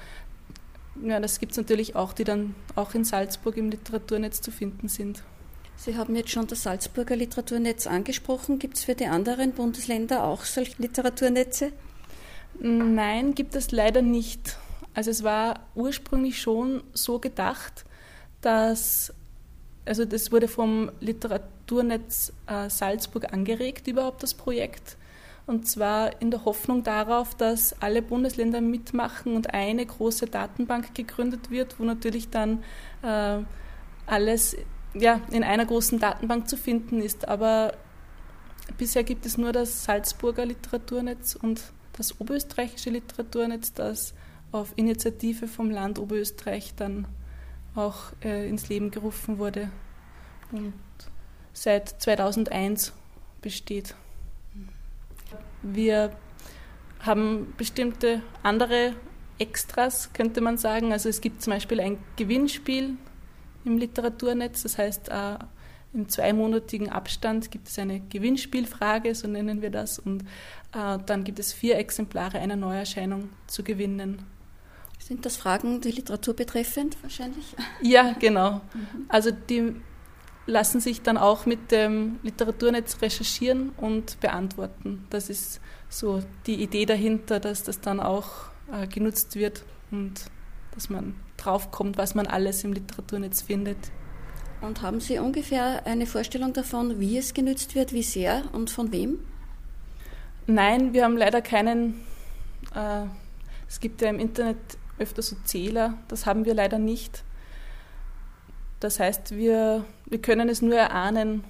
ja, 1.02 1.18
das 1.18 1.40
gibt 1.40 1.52
es 1.52 1.58
natürlich 1.58 1.96
auch, 1.96 2.12
die 2.12 2.24
dann 2.24 2.54
auch 2.76 2.94
in 2.94 3.02
Salzburg 3.02 3.56
im 3.56 3.70
Literaturnetz 3.70 4.40
zu 4.40 4.52
finden 4.52 4.86
sind. 4.86 5.24
Sie 5.76 5.96
haben 5.96 6.16
jetzt 6.16 6.30
schon 6.30 6.46
das 6.46 6.62
Salzburger 6.62 7.16
Literaturnetz 7.16 7.86
angesprochen. 7.86 8.58
Gibt 8.58 8.76
es 8.78 8.84
für 8.84 8.94
die 8.94 9.06
anderen 9.06 9.52
Bundesländer 9.52 10.24
auch 10.24 10.44
solche 10.44 10.80
Literaturnetze? 10.80 11.72
Nein, 12.58 13.34
gibt 13.34 13.54
es 13.54 13.70
leider 13.70 14.02
nicht. 14.02 14.56
Also 14.94 15.10
es 15.10 15.22
war 15.22 15.60
ursprünglich 15.74 16.40
schon 16.40 16.82
so 16.94 17.18
gedacht, 17.18 17.84
dass 18.40 19.12
also 19.86 20.04
das 20.04 20.32
wurde 20.32 20.48
vom 20.48 20.90
Literaturnetz 21.00 22.32
äh, 22.46 22.68
Salzburg 22.68 23.32
angeregt, 23.32 23.86
überhaupt 23.86 24.22
das 24.22 24.34
Projekt. 24.34 24.96
Und 25.46 25.68
zwar 25.68 26.20
in 26.20 26.32
der 26.32 26.44
Hoffnung 26.44 26.82
darauf, 26.82 27.36
dass 27.36 27.80
alle 27.80 28.02
Bundesländer 28.02 28.60
mitmachen 28.60 29.36
und 29.36 29.54
eine 29.54 29.86
große 29.86 30.26
Datenbank 30.26 30.92
gegründet 30.94 31.50
wird, 31.50 31.78
wo 31.78 31.84
natürlich 31.84 32.30
dann 32.30 32.64
äh, 33.02 33.38
alles 34.06 34.56
ja, 34.98 35.20
in 35.30 35.44
einer 35.44 35.66
großen 35.66 35.98
Datenbank 35.98 36.48
zu 36.48 36.56
finden 36.56 37.00
ist. 37.00 37.28
Aber 37.28 37.72
bisher 38.78 39.04
gibt 39.04 39.26
es 39.26 39.38
nur 39.38 39.52
das 39.52 39.84
Salzburger 39.84 40.46
Literaturnetz 40.46 41.34
und 41.34 41.62
das 41.92 42.20
Oberösterreichische 42.20 42.90
Literaturnetz, 42.90 43.72
das 43.72 44.14
auf 44.52 44.72
Initiative 44.76 45.48
vom 45.48 45.70
Land 45.70 45.98
Oberösterreich 45.98 46.74
dann 46.76 47.06
auch 47.74 48.12
äh, 48.24 48.48
ins 48.48 48.68
Leben 48.68 48.90
gerufen 48.90 49.38
wurde 49.38 49.70
und 50.52 50.72
seit 51.52 51.88
2001 52.00 52.92
besteht. 53.42 53.94
Wir 55.62 56.12
haben 57.00 57.54
bestimmte 57.56 58.22
andere 58.42 58.94
Extras, 59.38 60.12
könnte 60.12 60.40
man 60.40 60.58
sagen. 60.58 60.92
Also 60.92 61.08
es 61.08 61.20
gibt 61.20 61.42
zum 61.42 61.52
Beispiel 61.52 61.80
ein 61.80 61.98
Gewinnspiel 62.16 62.96
im 63.66 63.78
Literaturnetz, 63.78 64.62
das 64.62 64.78
heißt, 64.78 65.08
äh, 65.08 65.38
im 65.92 66.08
zweimonatigen 66.08 66.90
Abstand 66.90 67.50
gibt 67.50 67.68
es 67.68 67.78
eine 67.78 68.00
Gewinnspielfrage, 68.00 69.14
so 69.14 69.28
nennen 69.28 69.62
wir 69.62 69.70
das, 69.70 69.98
und 69.98 70.22
äh, 70.72 70.98
dann 71.04 71.24
gibt 71.24 71.38
es 71.38 71.52
vier 71.52 71.76
Exemplare 71.76 72.38
einer 72.38 72.56
Neuerscheinung 72.56 73.30
zu 73.46 73.62
gewinnen. 73.62 74.22
Sind 74.98 75.24
das 75.24 75.36
Fragen 75.36 75.80
die 75.80 75.92
Literatur 75.92 76.34
betreffend 76.34 76.96
wahrscheinlich? 77.02 77.54
Ja, 77.80 78.12
genau. 78.18 78.60
Also 79.08 79.30
die 79.30 79.76
lassen 80.46 80.80
sich 80.80 81.02
dann 81.02 81.16
auch 81.16 81.46
mit 81.46 81.70
dem 81.70 82.18
Literaturnetz 82.22 83.00
recherchieren 83.02 83.70
und 83.76 84.20
beantworten. 84.20 85.06
Das 85.10 85.28
ist 85.28 85.60
so 85.88 86.22
die 86.46 86.62
Idee 86.62 86.86
dahinter, 86.86 87.40
dass 87.40 87.62
das 87.62 87.80
dann 87.80 88.00
auch 88.00 88.30
äh, 88.72 88.86
genutzt 88.86 89.36
wird 89.36 89.64
und 89.90 90.30
dass 90.76 90.88
man 90.88 91.16
draufkommt, 91.36 91.98
was 91.98 92.14
man 92.14 92.28
alles 92.28 92.62
im 92.62 92.72
Literaturnetz 92.72 93.42
findet. 93.42 93.78
Und 94.60 94.82
haben 94.82 95.00
Sie 95.00 95.18
ungefähr 95.18 95.84
eine 95.86 96.06
Vorstellung 96.06 96.52
davon, 96.52 97.00
wie 97.00 97.18
es 97.18 97.34
genutzt 97.34 97.74
wird, 97.74 97.92
wie 97.92 98.02
sehr 98.02 98.44
und 98.52 98.70
von 98.70 98.92
wem? 98.92 99.18
Nein, 100.46 100.92
wir 100.92 101.04
haben 101.04 101.16
leider 101.16 101.42
keinen. 101.42 102.02
Äh, 102.74 103.06
es 103.68 103.80
gibt 103.80 104.00
ja 104.00 104.08
im 104.08 104.20
Internet 104.20 104.58
öfter 104.98 105.22
so 105.22 105.36
Zähler, 105.44 105.98
das 106.08 106.24
haben 106.24 106.44
wir 106.44 106.54
leider 106.54 106.78
nicht. 106.78 107.24
Das 108.80 109.00
heißt, 109.00 109.36
wir, 109.36 109.84
wir 110.06 110.20
können 110.20 110.48
es 110.48 110.62
nur 110.62 110.76
erahnen, 110.76 111.44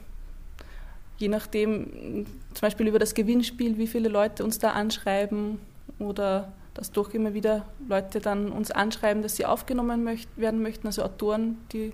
je 1.19 1.29
nachdem, 1.29 2.27
zum 2.55 2.61
Beispiel 2.61 2.87
über 2.87 2.99
das 2.99 3.15
Gewinnspiel, 3.15 3.79
wie 3.79 3.87
viele 3.87 4.09
Leute 4.09 4.45
uns 4.45 4.59
da 4.59 4.71
anschreiben 4.71 5.59
oder 5.99 6.53
dass 6.77 6.93
doch 6.93 7.15
immer 7.15 7.33
wieder 7.33 7.65
Leute 7.89 8.21
dann 8.21 8.53
uns 8.53 8.71
anschreiben, 8.71 9.23
dass 9.23 9.37
sie 9.37 9.47
aufgenommen 9.47 10.05
möcht 10.05 10.29
werden 10.37 10.63
möchten, 10.63 10.87
also 10.87 11.03
Autoren, 11.03 11.59
die 11.73 11.93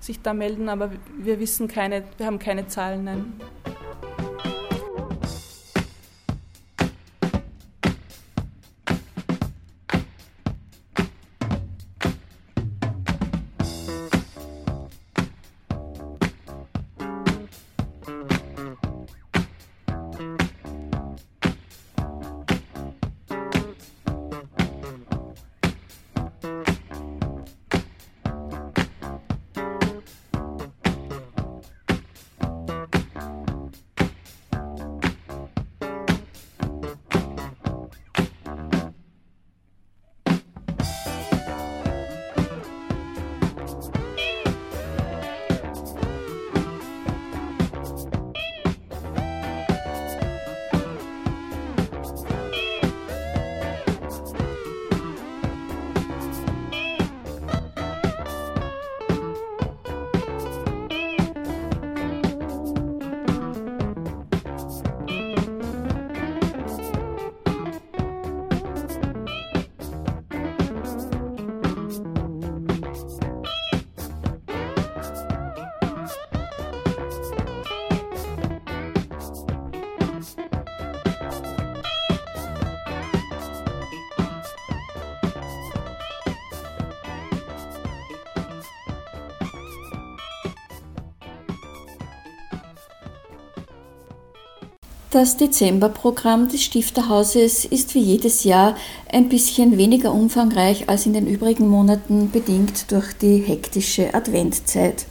sich 0.00 0.22
da 0.22 0.32
melden, 0.32 0.68
aber 0.68 0.90
wir 1.18 1.38
wissen 1.38 1.68
keine, 1.68 2.02
wir 2.16 2.26
haben 2.26 2.38
keine 2.38 2.66
Zahlen. 2.66 3.04
Nein. 3.04 3.32
Das 95.16 95.38
Dezemberprogramm 95.38 96.48
des 96.48 96.62
Stifterhauses 96.62 97.64
ist 97.64 97.94
wie 97.94 98.00
jedes 98.00 98.44
Jahr 98.44 98.76
ein 99.10 99.30
bisschen 99.30 99.78
weniger 99.78 100.12
umfangreich 100.12 100.90
als 100.90 101.06
in 101.06 101.14
den 101.14 101.26
übrigen 101.26 101.68
Monaten, 101.68 102.30
bedingt 102.30 102.92
durch 102.92 103.14
die 103.14 103.38
hektische 103.38 104.12
Adventzeit. 104.12 105.06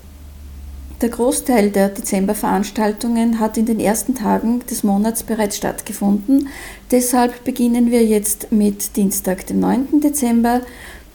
Der 1.01 1.09
Großteil 1.09 1.71
der 1.71 1.89
Dezemberveranstaltungen 1.89 3.39
hat 3.39 3.57
in 3.57 3.65
den 3.65 3.79
ersten 3.79 4.13
Tagen 4.13 4.59
des 4.69 4.83
Monats 4.83 5.23
bereits 5.23 5.57
stattgefunden. 5.57 6.49
Deshalb 6.91 7.43
beginnen 7.43 7.89
wir 7.89 8.05
jetzt 8.05 8.51
mit 8.51 8.97
Dienstag, 8.97 9.47
dem 9.47 9.59
9. 9.59 10.01
Dezember. 10.01 10.61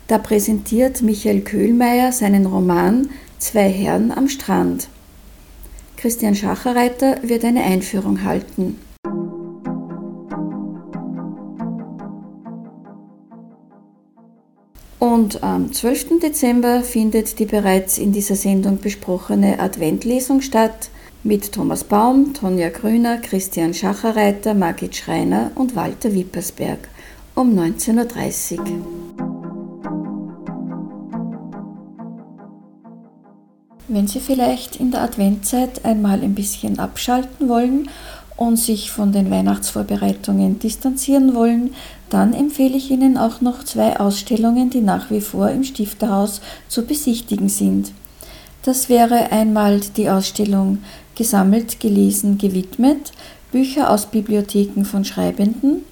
Da 0.09 0.19
präsentiert 0.19 1.01
Michael 1.01 1.43
Köhlmeier 1.43 2.11
seinen 2.11 2.45
Roman 2.45 3.09
Zwei 3.39 3.71
Herren 3.71 4.11
am 4.11 4.29
Strand. 4.29 4.89
Christian 6.01 6.35
Schacherreiter 6.35 7.19
wird 7.23 7.45
eine 7.45 7.63
Einführung 7.63 8.25
halten. 8.25 8.79
Und 14.99 15.43
am 15.43 15.71
12. 15.71 16.21
Dezember 16.23 16.83
findet 16.83 17.39
die 17.39 17.45
bereits 17.45 17.99
in 17.99 18.13
dieser 18.13 18.35
Sendung 18.35 18.79
besprochene 18.79 19.59
Adventlesung 19.59 20.41
statt 20.41 20.89
mit 21.23 21.53
Thomas 21.53 21.85
Baum, 21.85 22.33
Tonja 22.33 22.71
Grüner, 22.71 23.19
Christian 23.19 23.75
Schacherreiter, 23.75 24.55
Margit 24.55 24.97
Schreiner 24.97 25.51
und 25.55 25.77
Walter 25.77 26.15
Wippersberg 26.15 26.79
um 27.35 27.55
19.30 27.59 28.59
Uhr. 28.59 29.00
Wenn 33.93 34.07
Sie 34.07 34.21
vielleicht 34.21 34.77
in 34.77 34.93
der 34.93 35.03
Adventzeit 35.03 35.85
einmal 35.85 36.23
ein 36.23 36.37
bisschen 36.37 36.79
abschalten 36.79 37.49
wollen 37.49 37.91
und 38.37 38.57
sich 38.57 38.93
von 38.93 39.11
den 39.11 39.33
Weihnachtsvorbereitungen 39.33 40.61
distanzieren 40.61 41.35
wollen, 41.35 41.75
dann 42.09 42.33
empfehle 42.33 42.77
ich 42.77 42.93
Ihnen 42.93 43.19
auch 43.19 43.41
noch 43.41 43.65
zwei 43.65 43.99
Ausstellungen, 43.99 44.71
die 44.71 44.81
nach 44.81 45.11
wie 45.11 45.21
vor 45.21 45.51
im 45.51 45.65
Stifterhaus 45.65 46.41
zu 46.69 46.87
besichtigen 46.87 47.49
sind. 47.49 47.91
Das 48.63 48.89
wäre 48.89 49.33
einmal 49.33 49.81
die 49.97 50.09
Ausstellung 50.09 50.79
Gesammelt, 51.17 51.81
gelesen, 51.81 52.39
gewidmet, 52.39 53.11
Bücher 53.51 53.91
aus 53.91 54.07
Bibliotheken 54.07 54.85
von 54.85 55.05
Schreibenden 55.05 55.83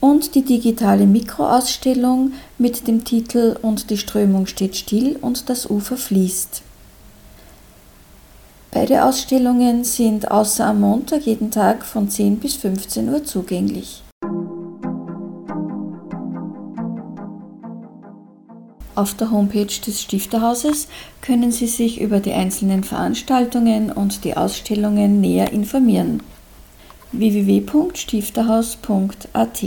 und 0.00 0.34
die 0.34 0.44
digitale 0.44 1.06
Mikroausstellung 1.06 2.34
mit 2.58 2.86
dem 2.86 3.04
Titel 3.04 3.56
Und 3.62 3.88
die 3.88 3.96
Strömung 3.96 4.46
steht 4.46 4.76
still 4.76 5.16
und 5.22 5.48
das 5.48 5.70
Ufer 5.70 5.96
fließt. 5.96 6.62
Beide 8.74 9.04
Ausstellungen 9.04 9.84
sind 9.84 10.30
außer 10.30 10.64
am 10.64 10.80
Montag 10.80 11.26
jeden 11.26 11.50
Tag 11.50 11.84
von 11.84 12.08
10 12.08 12.38
bis 12.38 12.56
15 12.56 13.10
Uhr 13.10 13.22
zugänglich. 13.22 14.02
Auf 18.94 19.14
der 19.14 19.30
Homepage 19.30 19.66
des 19.66 20.00
Stifterhauses 20.00 20.88
können 21.20 21.52
Sie 21.52 21.66
sich 21.66 22.00
über 22.00 22.20
die 22.20 22.32
einzelnen 22.32 22.82
Veranstaltungen 22.82 23.92
und 23.92 24.24
die 24.24 24.38
Ausstellungen 24.38 25.20
näher 25.20 25.52
informieren. 25.52 26.22
www.stifterhaus.at 27.12 29.64